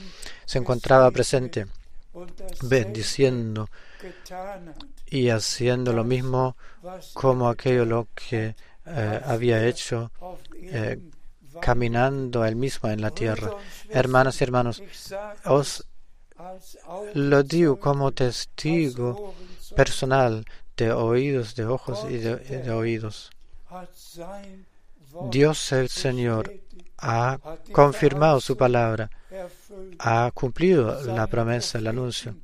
se 0.46 0.58
encontraba 0.58 1.12
presente, 1.12 1.68
bendiciendo 2.64 3.70
y 5.08 5.30
haciendo 5.30 5.94
lo 5.94 6.04
mismo 6.04 6.56
como 7.14 7.50
aquello 7.50 7.86
lo 7.86 8.08
que 8.14 8.56
eh, 8.86 9.22
había 9.26 9.66
hecho 9.66 10.12
eh, 10.62 11.00
caminando 11.62 12.46
él 12.46 12.56
mismo 12.56 12.90
en 12.90 13.02
la 13.02 13.12
tierra. 13.12 13.52
Hermanas 13.90 14.40
y 14.40 14.44
hermanos, 14.44 14.84
os 15.46 15.86
lo 17.14 17.44
digo 17.44 17.80
como 17.80 18.12
testigo 18.12 19.34
personal 19.76 20.46
de 20.78 20.92
oídos, 20.92 21.56
de 21.56 21.66
ojos 21.66 22.06
y 22.10 22.18
de, 22.18 22.72
oídos. 22.72 23.32
Dios 25.30 25.72
el 25.72 25.90
Señor 25.90 26.54
ha 26.98 27.40
confirmado 27.72 28.42
su 28.42 28.58
palabra, 28.58 29.10
ha 30.00 30.32
cumplido 30.34 31.02
la 31.04 31.28
promesa, 31.28 31.78
el 31.78 31.88
anuncio, 31.88 32.36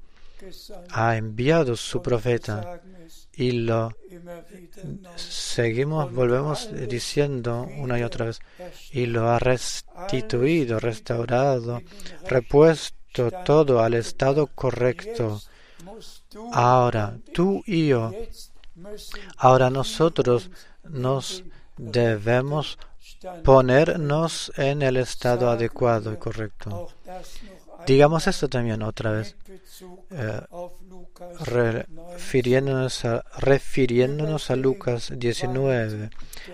ha 0.90 1.18
enviado 1.18 1.76
su 1.76 2.02
profeta 2.02 2.82
y 3.34 3.52
lo 3.52 3.96
seguimos, 5.16 6.14
volvemos 6.14 6.70
diciendo 6.88 7.68
una 7.78 8.00
y 8.00 8.04
otra 8.04 8.26
vez, 8.26 8.40
y 8.92 9.06
lo 9.06 9.30
ha 9.30 9.40
restituido, 9.40 10.80
restaurado, 10.80 11.82
repuesto 12.28 13.32
todo 13.46 13.82
al 13.82 13.94
estado 13.94 14.48
correcto. 14.48 15.42
Ahora, 16.52 17.18
tú 17.34 17.64
y 17.66 17.88
yo, 17.88 18.12
ahora 19.38 19.70
nosotros 19.70 20.50
nos 20.84 21.44
debemos 21.78 22.78
ponernos 23.44 24.52
en 24.56 24.82
el 24.82 24.98
estado 24.98 25.50
adecuado 25.50 26.14
y 26.14 26.18
correcto. 26.18 26.90
Digamos 27.86 28.28
esto 28.28 28.48
también 28.48 28.84
otra 28.84 29.12
vez, 29.12 29.36
eh, 30.12 30.42
refiriéndonos, 31.40 33.06
a, 33.06 33.24
refiriéndonos 33.38 34.52
a 34.52 34.56
Lucas 34.56 35.12
19, 35.16 36.10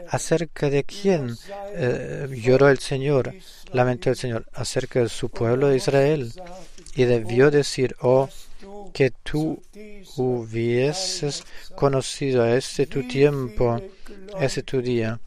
acerca 0.09 0.70
de 0.70 0.84
quién 0.84 1.36
eh, 1.74 2.28
lloró 2.32 2.70
el 2.70 2.80
Señor, 2.80 3.34
lamentó 3.72 4.09
el 4.09 4.15
Señor, 4.15 4.45
acerca 4.53 5.01
de 5.01 5.09
su 5.09 5.30
pueblo 5.30 5.68
de 5.70 5.78
Israel. 5.78 6.32
Y 6.95 7.03
debió 7.05 7.51
decir, 7.51 7.95
oh, 8.01 8.28
que 8.91 9.11
tú 9.11 9.61
hubieses 10.15 11.43
conocido 11.76 12.45
este 12.45 12.88
tu 12.88 13.07
tiempo, 13.07 13.80
ese 14.39 14.63
tu 14.63 14.82
día. 14.82 15.20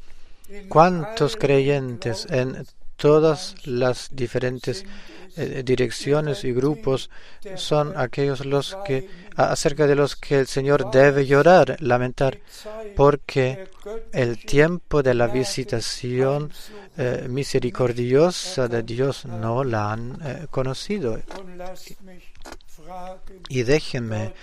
¿Cuántos 0.68 1.36
creyentes 1.36 2.26
en 2.28 2.66
todas 2.96 3.54
las 3.64 4.08
diferentes 4.12 4.84
eh, 5.36 5.62
direcciones 5.64 6.44
y 6.44 6.52
grupos 6.52 7.10
son 7.56 7.96
aquellos 7.96 8.44
los 8.44 8.76
que 8.84 9.08
acerca 9.36 9.86
de 9.86 9.94
los 9.94 10.16
que 10.16 10.40
el 10.40 10.46
Señor 10.46 10.90
debe 10.90 11.26
llorar, 11.26 11.76
lamentar, 11.80 12.38
porque 12.96 13.68
el 14.12 14.44
tiempo 14.44 15.02
de 15.02 15.14
la 15.14 15.28
visitación 15.28 16.52
eh, 16.96 17.26
misericordiosa 17.28 18.68
de 18.68 18.82
Dios 18.82 19.24
no 19.24 19.64
la 19.64 19.92
han 19.92 20.18
eh, 20.22 20.46
conocido. 20.50 21.18
Y 23.48 23.62
déjenme 23.62 24.34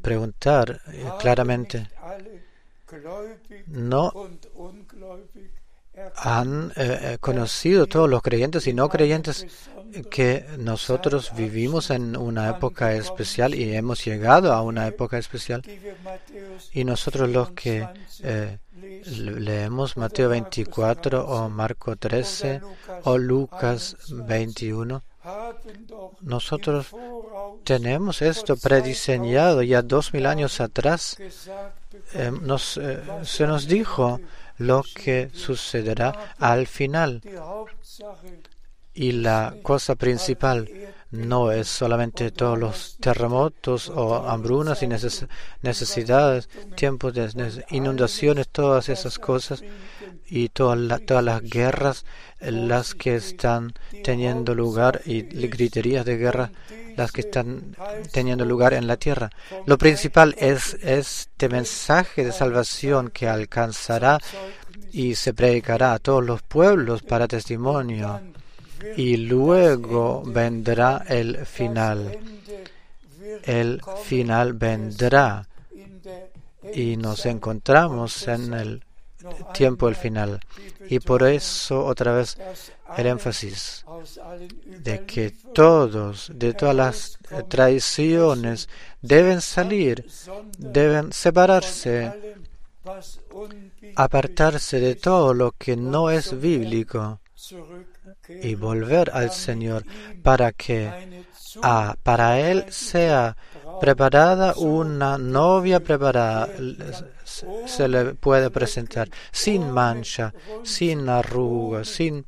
preguntar 0.00 0.80
claramente, 1.18 1.88
¿no 3.66 4.12
han 6.16 6.72
eh, 6.76 6.98
eh, 7.14 7.18
conocido 7.20 7.86
todos 7.86 8.08
los 8.08 8.22
creyentes 8.22 8.66
y 8.66 8.74
no 8.74 8.88
creyentes 8.88 9.46
que 10.10 10.44
nosotros 10.58 11.32
vivimos 11.34 11.90
en 11.90 12.16
una 12.16 12.50
época 12.50 12.92
especial 12.94 13.54
y 13.54 13.74
hemos 13.74 14.04
llegado 14.04 14.52
a 14.52 14.62
una 14.62 14.86
época 14.86 15.16
especial. 15.16 15.62
Y 16.72 16.84
nosotros 16.84 17.30
los 17.30 17.52
que 17.52 17.88
eh, 18.22 18.58
leemos 19.04 19.96
Mateo 19.96 20.28
24 20.28 21.26
o 21.26 21.48
Marco 21.48 21.96
13 21.96 22.60
o 23.04 23.16
Lucas 23.16 23.96
21, 24.10 25.02
nosotros 26.20 26.88
tenemos 27.64 28.22
esto 28.22 28.56
prediseñado 28.56 29.62
ya 29.62 29.82
dos 29.82 30.12
mil 30.12 30.26
años 30.26 30.60
atrás. 30.60 31.16
nos, 32.42 32.78
se 33.22 33.46
nos 33.46 33.66
dijo 33.66 34.20
lo 34.58 34.84
que 34.94 35.30
sucederá 35.32 36.34
al 36.38 36.66
final. 36.66 37.22
Y 38.94 39.12
la 39.12 39.54
cosa 39.62 39.94
principal 39.94 40.70
no 41.10 41.52
es 41.52 41.68
solamente 41.68 42.30
todos 42.30 42.58
los 42.58 42.96
terremotos 42.98 43.90
o 43.90 44.28
hambrunas 44.28 44.82
y 44.82 44.88
necesidades, 45.62 46.48
tiempos 46.74 47.14
de 47.14 47.64
inundaciones, 47.70 48.48
todas 48.48 48.88
esas 48.88 49.18
cosas 49.18 49.62
y 50.28 50.48
todas, 50.48 51.02
todas 51.02 51.24
las 51.24 51.42
guerras 51.42 52.04
las 52.40 52.94
que 52.94 53.16
están 53.16 53.72
teniendo 54.04 54.54
lugar 54.54 55.00
y 55.04 55.22
griterías 55.22 56.04
de 56.04 56.16
guerra 56.16 56.50
las 56.96 57.12
que 57.12 57.20
están 57.20 57.76
teniendo 58.10 58.44
lugar 58.44 58.74
en 58.74 58.86
la 58.86 58.96
tierra. 58.96 59.30
Lo 59.66 59.78
principal 59.78 60.34
es 60.38 60.74
este 60.82 61.48
mensaje 61.48 62.24
de 62.24 62.32
salvación 62.32 63.10
que 63.10 63.28
alcanzará 63.28 64.18
y 64.92 65.14
se 65.14 65.34
predicará 65.34 65.92
a 65.92 65.98
todos 65.98 66.24
los 66.24 66.42
pueblos 66.42 67.02
para 67.02 67.28
testimonio. 67.28 68.20
Y 68.96 69.16
luego 69.18 70.22
vendrá 70.24 71.04
el 71.08 71.44
final. 71.44 72.18
El 73.42 73.82
final 74.04 74.54
vendrá 74.54 75.46
y 76.74 76.96
nos 76.96 77.26
encontramos 77.26 78.26
en 78.28 78.54
el 78.54 78.85
tiempo 79.52 79.86
del 79.86 79.96
final. 79.96 80.40
Y 80.88 81.00
por 81.00 81.22
eso 81.22 81.84
otra 81.84 82.12
vez 82.12 82.36
el 82.96 83.06
énfasis 83.06 83.84
de 84.64 85.04
que 85.04 85.32
todos, 85.52 86.30
de 86.34 86.54
todas 86.54 86.76
las 86.76 87.18
tradiciones, 87.48 88.68
deben 89.00 89.40
salir, 89.40 90.06
deben 90.58 91.12
separarse, 91.12 92.12
apartarse 93.96 94.80
de 94.80 94.94
todo 94.94 95.34
lo 95.34 95.52
que 95.52 95.76
no 95.76 96.10
es 96.10 96.38
bíblico 96.40 97.20
y 98.28 98.54
volver 98.54 99.10
al 99.12 99.30
Señor 99.30 99.84
para 100.22 100.52
que 100.52 100.90
para 102.02 102.40
Él 102.40 102.66
sea 102.70 103.36
preparada 103.80 104.54
una 104.56 105.18
novia 105.18 105.80
preparada 105.80 106.48
se 107.66 107.88
le 107.88 108.14
puede 108.14 108.50
presentar 108.50 109.08
sin 109.32 109.70
mancha, 109.70 110.32
sin 110.62 111.08
arruga, 111.08 111.84
sin, 111.84 112.26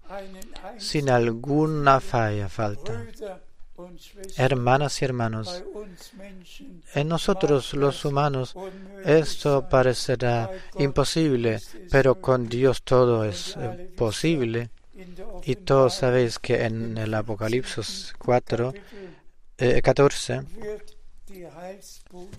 sin 0.78 1.10
alguna 1.10 2.00
falla, 2.00 2.48
falta. 2.48 3.04
Hermanas 4.36 5.00
y 5.00 5.04
hermanos, 5.04 5.64
en 6.94 7.08
nosotros 7.08 7.74
los 7.74 8.04
humanos 8.04 8.54
esto 9.04 9.68
parecerá 9.68 10.50
imposible, 10.78 11.60
pero 11.90 12.16
con 12.20 12.48
Dios 12.48 12.82
todo 12.82 13.24
es 13.24 13.56
eh, 13.56 13.90
posible. 13.96 14.70
Y 15.44 15.54
todos 15.54 15.94
sabéis 15.94 16.40
que 16.40 16.64
en 16.64 16.98
el 16.98 17.14
Apocalipsis 17.14 18.14
4, 18.18 18.74
14, 19.82 20.42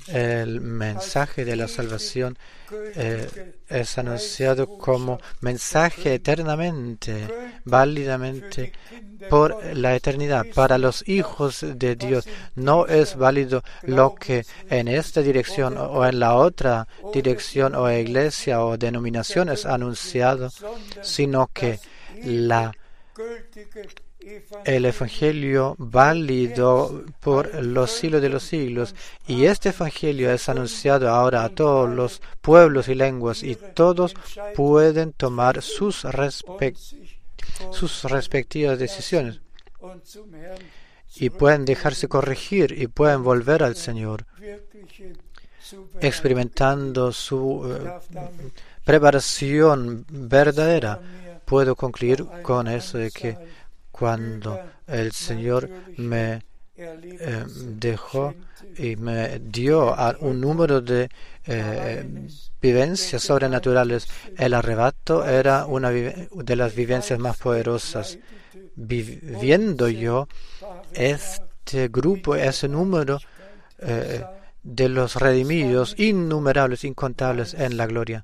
el 0.08 0.62
mensaje 0.62 1.46
de 1.46 1.56
la 1.56 1.68
salvación 1.68 2.38
eh, 2.96 3.54
es 3.68 3.98
anunciado 3.98 4.78
como 4.78 5.20
mensaje 5.42 6.16
eternamente, 6.16 7.28
válidamente 7.66 8.74
por 9.30 9.64
la 9.76 9.96
eternidad. 9.96 10.46
Para 10.54 10.78
los 10.78 11.08
hijos 11.08 11.66
de 11.76 11.96
Dios 11.96 12.28
no 12.56 12.88
es 12.88 13.16
válido 13.16 13.64
lo 13.84 14.16
que 14.16 14.46
en 14.70 14.88
esta 14.88 15.22
dirección 15.22 15.78
o 15.78 16.06
en 16.06 16.20
la 16.20 16.36
otra 16.36 16.88
dirección 17.14 17.76
o 17.76 17.92
iglesia 17.92 18.64
o 18.64 18.78
denominación 18.78 19.50
es 19.50 19.66
anunciado, 19.66 20.50
sino 21.02 21.50
que 21.54 21.80
la 22.24 22.72
el 24.66 24.86
Evangelio 24.86 25.76
válido 25.78 27.04
por 27.20 27.64
los 27.64 27.92
siglos 27.92 28.22
de 28.22 28.30
los 28.30 28.44
siglos. 28.44 28.96
Y 29.28 29.46
este 29.46 29.70
Evangelio 29.70 30.32
es 30.32 30.50
anunciado 30.50 31.10
ahora 31.10 31.44
a 31.44 31.50
todos 31.50 31.90
los 31.90 32.22
pueblos 32.42 32.88
y 32.88 32.96
lenguas 32.96 33.44
y 33.44 33.56
todos 33.56 34.14
pueden 34.56 35.14
tomar 35.14 35.62
sus, 35.62 36.06
sus 37.72 38.04
respectivas 38.04 38.80
decisiones 38.80 39.42
y 41.16 41.30
pueden 41.30 41.66
dejarse 41.66 42.08
corregir 42.08 42.76
y 42.78 42.88
pueden 42.88 43.24
volver 43.24 43.64
al 43.64 43.76
Señor 43.76 44.26
experimentando 46.02 47.12
su 47.12 47.64
eh, 47.68 47.92
preparación 48.84 50.06
verdadera. 50.10 51.00
Puedo 51.46 51.76
concluir 51.76 52.26
con 52.44 52.68
eso 52.68 52.98
de 52.98 53.12
que 53.12 53.38
cuando 54.00 54.58
el 54.88 55.12
Señor 55.12 55.70
me 55.98 56.42
eh, 56.78 57.44
dejó 57.76 58.34
y 58.78 58.96
me 58.96 59.40
dio 59.40 59.94
un 60.22 60.40
número 60.40 60.80
de 60.80 61.10
eh, 61.46 62.28
vivencias 62.62 63.22
sobrenaturales. 63.22 64.08
El 64.38 64.54
arrebato 64.54 65.26
era 65.26 65.66
una 65.66 65.92
de 65.92 66.56
las 66.56 66.74
vivencias 66.74 67.20
más 67.20 67.36
poderosas. 67.38 68.18
Viviendo 68.76 69.90
yo 69.90 70.30
este 70.94 71.90
grupo, 71.90 72.36
ese 72.36 72.70
número 72.70 73.20
eh, 73.80 74.24
de 74.64 74.88
los 74.88 75.18
redimidos, 75.18 75.94
innumerables, 75.98 76.86
incontables 76.86 77.54
en 77.54 77.76
la 77.76 77.86
gloria 77.86 78.24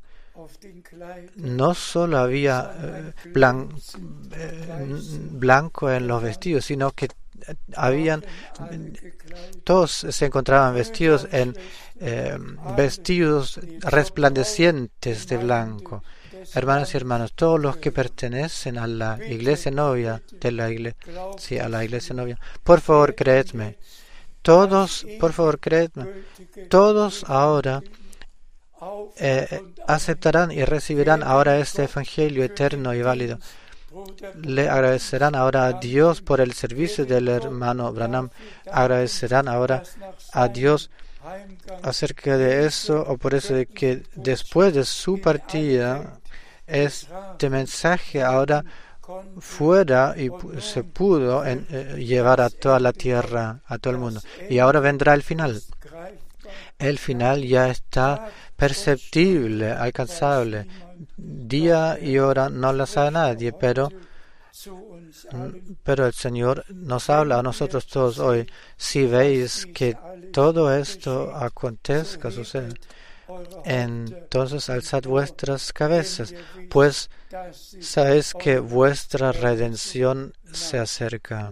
no 1.35 1.73
solo 1.73 2.17
había 2.17 2.71
eh, 2.81 3.13
eh, 3.33 4.95
blanco 5.31 5.91
en 5.91 6.07
los 6.07 6.21
vestidos, 6.21 6.65
sino 6.65 6.91
que 6.91 7.09
habían 7.75 8.23
todos 9.63 9.91
se 9.91 10.25
encontraban 10.25 10.73
vestidos 10.73 11.27
en 11.31 11.55
eh, 11.99 12.37
vestidos 12.75 13.59
resplandecientes 13.81 15.27
de 15.27 15.37
blanco. 15.37 16.03
Hermanos 16.53 16.93
y 16.93 16.97
hermanos, 16.97 17.33
todos 17.33 17.59
los 17.59 17.77
que 17.77 17.91
pertenecen 17.91 18.77
a 18.77 18.87
la 18.87 19.19
iglesia 19.27 19.71
novia 19.71 20.21
de 20.39 20.51
la 20.51 20.69
iglesia, 20.69 20.99
sí, 21.37 21.57
a 21.57 21.67
la 21.69 21.83
iglesia 21.83 22.13
novia, 22.13 22.39
por 22.63 22.81
favor, 22.81 23.15
creedme. 23.15 23.77
Todos, 24.41 25.07
por 25.19 25.33
favor, 25.33 25.59
creedme. 25.59 26.05
Todos 26.69 27.23
ahora 27.27 27.81
eh, 29.17 29.61
aceptarán 29.87 30.51
y 30.51 30.63
recibirán 30.65 31.23
ahora 31.23 31.57
este 31.57 31.83
Evangelio 31.83 32.43
eterno 32.43 32.93
y 32.93 33.01
válido. 33.01 33.39
le 34.41 34.67
agradecerán 34.67 35.35
ahora 35.35 35.67
a 35.67 35.73
Dios 35.73 36.21
por 36.21 36.41
el 36.41 36.53
servicio 36.53 37.05
del 37.05 37.27
hermano 37.29 37.91
Branham, 37.93 38.29
agradecerán 38.69 39.47
ahora 39.47 39.83
a 40.33 40.47
Dios 40.49 40.89
acerca 41.81 42.37
de 42.37 42.65
eso 42.65 43.03
o 43.07 43.17
por 43.17 43.33
eso 43.33 43.53
de 43.53 43.65
que 43.65 44.03
después 44.15 44.73
de 44.73 44.83
su 44.85 45.19
partida 45.19 46.19
este 46.67 47.49
mensaje 47.49 48.21
ahora 48.21 48.63
fuera 49.39 50.15
y 50.17 50.29
se 50.59 50.83
pudo 50.83 51.45
eh, 51.45 51.95
llevar 51.97 52.41
a 52.41 52.49
toda 52.49 52.79
la 52.79 52.91
tierra, 52.91 53.61
a 53.65 53.77
todo 53.77 53.93
el 53.93 53.99
mundo. 53.99 54.21
Y 54.49 54.59
ahora 54.59 54.79
vendrá 54.79 55.13
el 55.13 55.21
final. 55.21 55.61
El 56.77 56.97
final 56.97 57.43
ya 57.43 57.69
está 57.69 58.29
perceptible, 58.55 59.71
alcanzable. 59.71 60.67
Día 61.17 61.97
y 62.01 62.17
hora 62.17 62.49
no 62.49 62.71
lo 62.73 62.85
sabe 62.85 63.11
nadie, 63.11 63.53
pero, 63.53 63.89
pero 65.83 66.05
el 66.05 66.13
Señor 66.13 66.65
nos 66.69 67.09
habla 67.09 67.39
a 67.39 67.43
nosotros 67.43 67.87
todos 67.87 68.19
hoy. 68.19 68.45
Si 68.77 69.05
veis 69.05 69.65
que 69.73 69.97
todo 70.31 70.73
esto 70.73 71.35
acontezca, 71.35 72.31
sucede, 72.31 72.73
entonces 73.63 74.69
alzad 74.69 75.03
vuestras 75.03 75.73
cabezas, 75.73 76.33
pues 76.69 77.09
sabéis 77.81 78.33
que 78.33 78.59
vuestra 78.59 79.31
redención 79.31 80.33
se 80.51 80.77
acerca. 80.77 81.51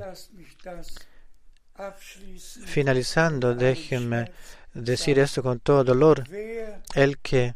Finalizando, 2.66 3.56
déjenme 3.56 4.32
decir 4.74 5.20
esto 5.20 5.44
con 5.44 5.60
todo 5.60 5.84
dolor. 5.84 6.24
El 6.96 7.18
que 7.20 7.56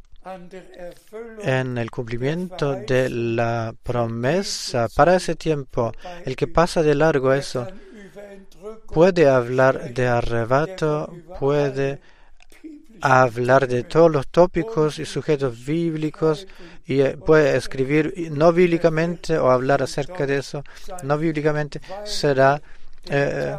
en 1.44 1.78
el 1.78 1.90
cumplimiento 1.90 2.76
de 2.76 3.10
la 3.10 3.74
promesa 3.84 4.88
para 4.94 5.16
ese 5.16 5.36
tiempo, 5.36 5.94
el 6.26 6.36
que 6.36 6.48
pasa 6.48 6.84
de 6.84 6.96
largo 6.96 7.34
eso, 7.34 7.68
puede 8.88 9.28
hablar 9.28 9.94
de 9.94 10.08
arrebato, 10.08 11.14
puede 11.40 12.00
hablar 13.02 13.68
de 13.68 13.84
todos 13.84 14.12
los 14.12 14.28
tópicos 14.28 15.00
y 15.00 15.06
sujetos 15.06 15.66
bíblicos 15.66 16.48
y 16.86 17.02
eh, 17.02 17.18
puede 17.18 17.56
escribir 17.56 18.32
no 18.32 18.52
bíblicamente 18.52 19.38
o 19.38 19.52
hablar 19.52 19.84
acerca 19.84 20.26
de 20.26 20.38
eso 20.38 20.64
no 21.04 21.16
bíblicamente 21.18 21.80
será 22.06 22.60
eh, 23.10 23.56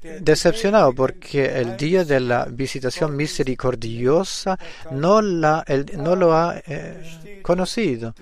decepcionado 0.00 0.92
porque 0.92 1.44
el 1.60 1.76
día 1.76 2.04
de 2.04 2.20
la 2.20 2.44
visitación 2.44 3.16
misericordiosa 3.16 4.58
no, 4.92 5.20
la, 5.20 5.64
no 5.96 6.14
lo 6.14 6.32
ha 6.36 6.62
eh, 6.66 7.40
conocido. 7.42 8.14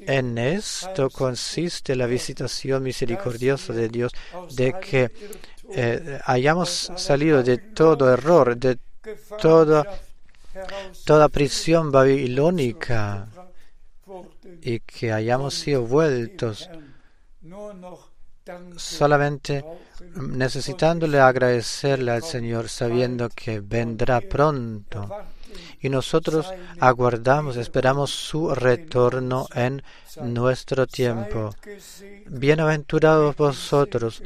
En 0.00 0.38
esto 0.38 1.10
consiste 1.10 1.96
la 1.96 2.06
visitación 2.06 2.82
misericordiosa 2.82 3.72
de 3.72 3.88
Dios, 3.88 4.12
de 4.54 4.74
que 4.80 5.10
hayamos 6.24 6.92
salido 6.96 7.42
de 7.42 7.58
todo 7.58 8.12
error, 8.12 8.56
de 8.56 8.78
toda, 9.40 9.84
toda 11.04 11.28
prisión 11.28 11.90
babilónica 11.90 13.28
y 14.62 14.80
que 14.80 15.12
hayamos 15.12 15.54
sido 15.54 15.82
vueltos 15.82 16.68
solamente 18.76 19.64
necesitándole 20.16 21.20
agradecerle 21.20 22.12
al 22.12 22.22
Señor 22.22 22.68
sabiendo 22.68 23.28
que 23.28 23.60
vendrá 23.60 24.20
pronto. 24.20 25.08
Y 25.80 25.88
nosotros 25.88 26.52
aguardamos, 26.78 27.56
esperamos 27.56 28.10
su 28.10 28.54
retorno 28.54 29.46
en 29.54 29.82
nuestro 30.22 30.86
tiempo. 30.86 31.54
Bienaventurados 32.26 33.36
vosotros 33.36 34.22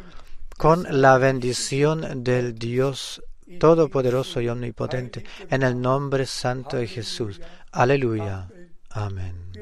con 0.57 0.87
la 0.89 1.19
bendición 1.19 2.25
del 2.25 2.59
Dios 2.59 3.23
Todopoderoso 3.59 4.41
y 4.41 4.49
Omnipotente, 4.49 5.25
en 5.51 5.63
el 5.63 5.81
nombre 5.81 6.27
santo 6.27 6.77
de 6.77 6.87
Jesús. 6.87 7.41
Aleluya. 7.73 8.49
Amén. 8.91 9.53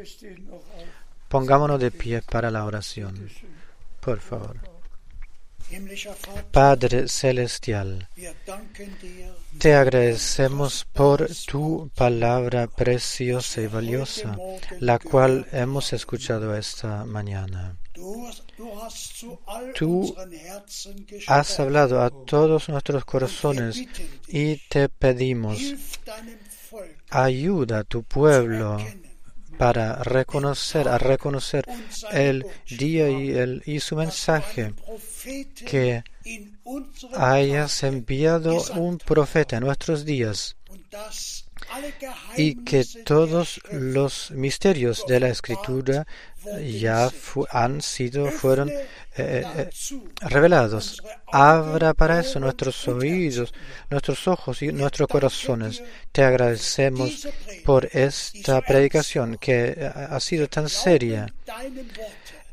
Pongámonos 1.29 1.81
de 1.81 1.91
pie 1.91 2.23
para 2.23 2.51
la 2.51 2.65
oración. 2.65 3.29
Por 4.01 4.21
favor. 4.21 4.72
Padre 6.51 7.09
Celestial, 7.09 8.09
te 9.59 9.75
agradecemos 9.75 10.85
por 10.93 11.29
tu 11.47 11.91
palabra 11.95 12.67
preciosa 12.67 13.61
y 13.61 13.67
valiosa, 13.67 14.37
la 14.81 14.99
cual 14.99 15.47
hemos 15.53 15.93
escuchado 15.93 16.57
esta 16.57 17.05
mañana. 17.05 17.77
Tú 19.75 20.15
has 21.27 21.61
hablado 21.61 22.03
a 22.03 22.11
todos 22.11 22.69
nuestros 22.69 23.05
corazones 23.05 23.83
y 24.29 24.57
te 24.69 24.89
pedimos, 24.89 25.61
ayuda 27.11 27.81
a 27.81 27.85
tu 27.85 28.03
pueblo 28.03 28.79
para 29.63 30.03
reconocer, 30.03 30.89
a 30.89 30.99
reconocer 30.99 31.65
el 32.11 32.45
día 32.69 33.09
y, 33.09 33.31
el, 33.31 33.63
y 33.65 33.79
su 33.79 33.95
mensaje, 33.95 34.75
que 35.65 36.03
hayas 37.15 37.85
enviado 37.85 38.61
un 38.75 38.99
profeta 38.99 39.59
en 39.59 39.63
nuestros 39.63 40.05
días 40.05 40.57
y 42.37 42.65
que 42.65 42.85
todos 43.05 43.61
los 43.71 44.33
misterios 44.33 45.05
de 45.07 45.21
la 45.21 45.29
escritura 45.29 46.09
ya 46.61 47.11
han 47.51 47.81
sido, 47.81 48.31
fueron 48.31 48.71
eh, 48.71 48.85
eh, 49.17 49.71
revelados. 50.21 51.03
Abra 51.31 51.95
para 51.95 52.21
eso 52.21 52.41
nuestros 52.41 52.89
oídos, 52.89 53.53
nuestros 53.91 54.27
ojos 54.27 54.63
y 54.63 54.73
nuestros 54.73 55.09
corazones. 55.09 55.83
Te 56.11 56.25
agradecemos 56.25 57.29
por 57.65 57.89
esta 57.93 58.61
predicación 58.63 59.37
que 59.39 59.91
ha 59.95 60.19
sido 60.21 60.49
tan 60.49 60.69
seria. 60.69 61.27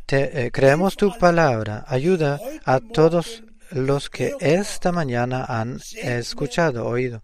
Te, 0.05 0.47
eh, 0.47 0.51
creemos 0.51 0.97
tu 0.97 1.17
palabra. 1.17 1.85
Ayuda 1.87 2.39
a 2.65 2.79
todos 2.79 3.43
los 3.71 4.09
que 4.09 4.33
esta 4.39 4.91
mañana 4.91 5.45
han 5.47 5.79
escuchado, 5.95 6.85
oído. 6.87 7.21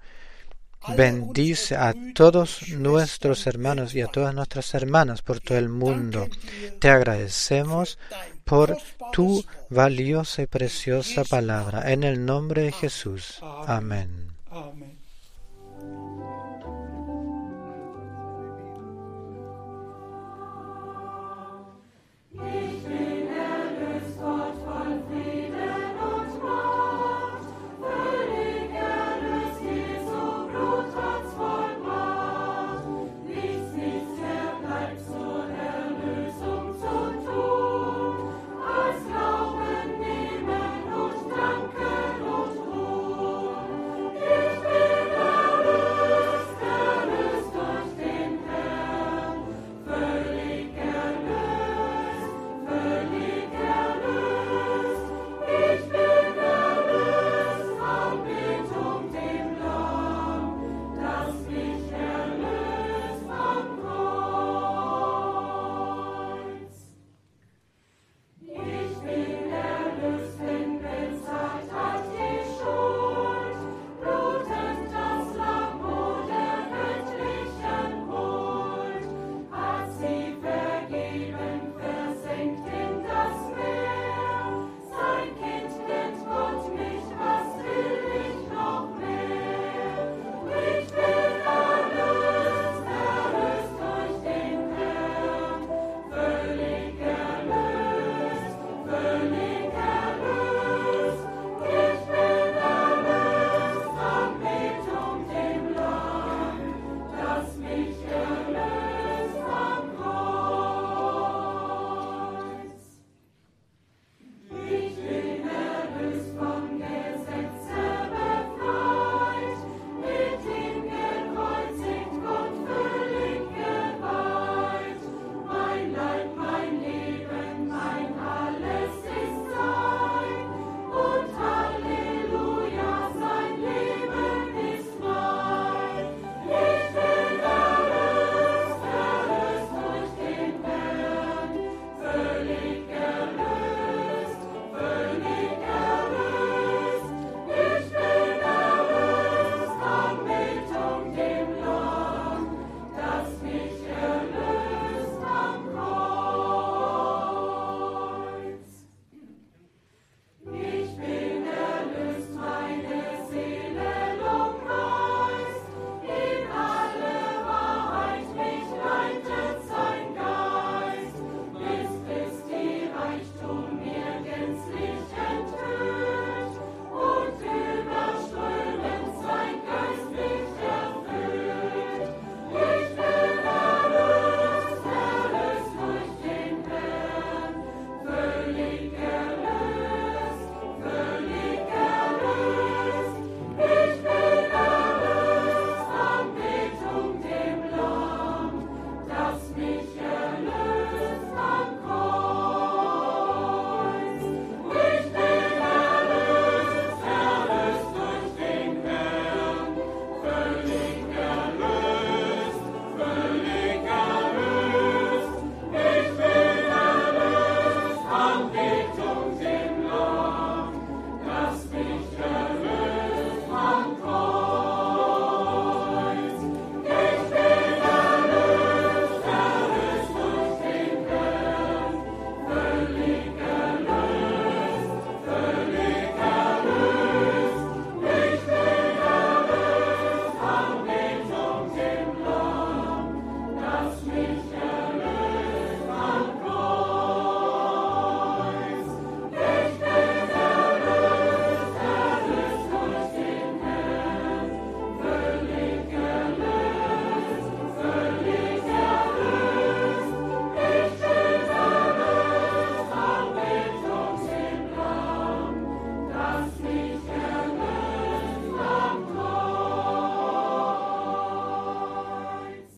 Bendice 0.95 1.75
a 1.75 1.93
todos 2.13 2.69
nuestros 2.69 3.47
hermanos 3.47 3.95
y 3.95 4.01
a 4.01 4.07
todas 4.07 4.33
nuestras 4.33 4.73
hermanas 4.73 5.21
por 5.21 5.39
todo 5.39 5.57
el 5.57 5.69
mundo. 5.69 6.27
Te 6.79 6.89
agradecemos 6.89 7.97
por 8.43 8.77
tu 9.11 9.43
valiosa 9.69 10.43
y 10.43 10.47
preciosa 10.47 11.23
palabra. 11.23 11.91
En 11.91 12.03
el 12.03 12.25
nombre 12.25 12.63
de 12.63 12.71
Jesús. 12.71 13.39
Amén. 13.67 14.31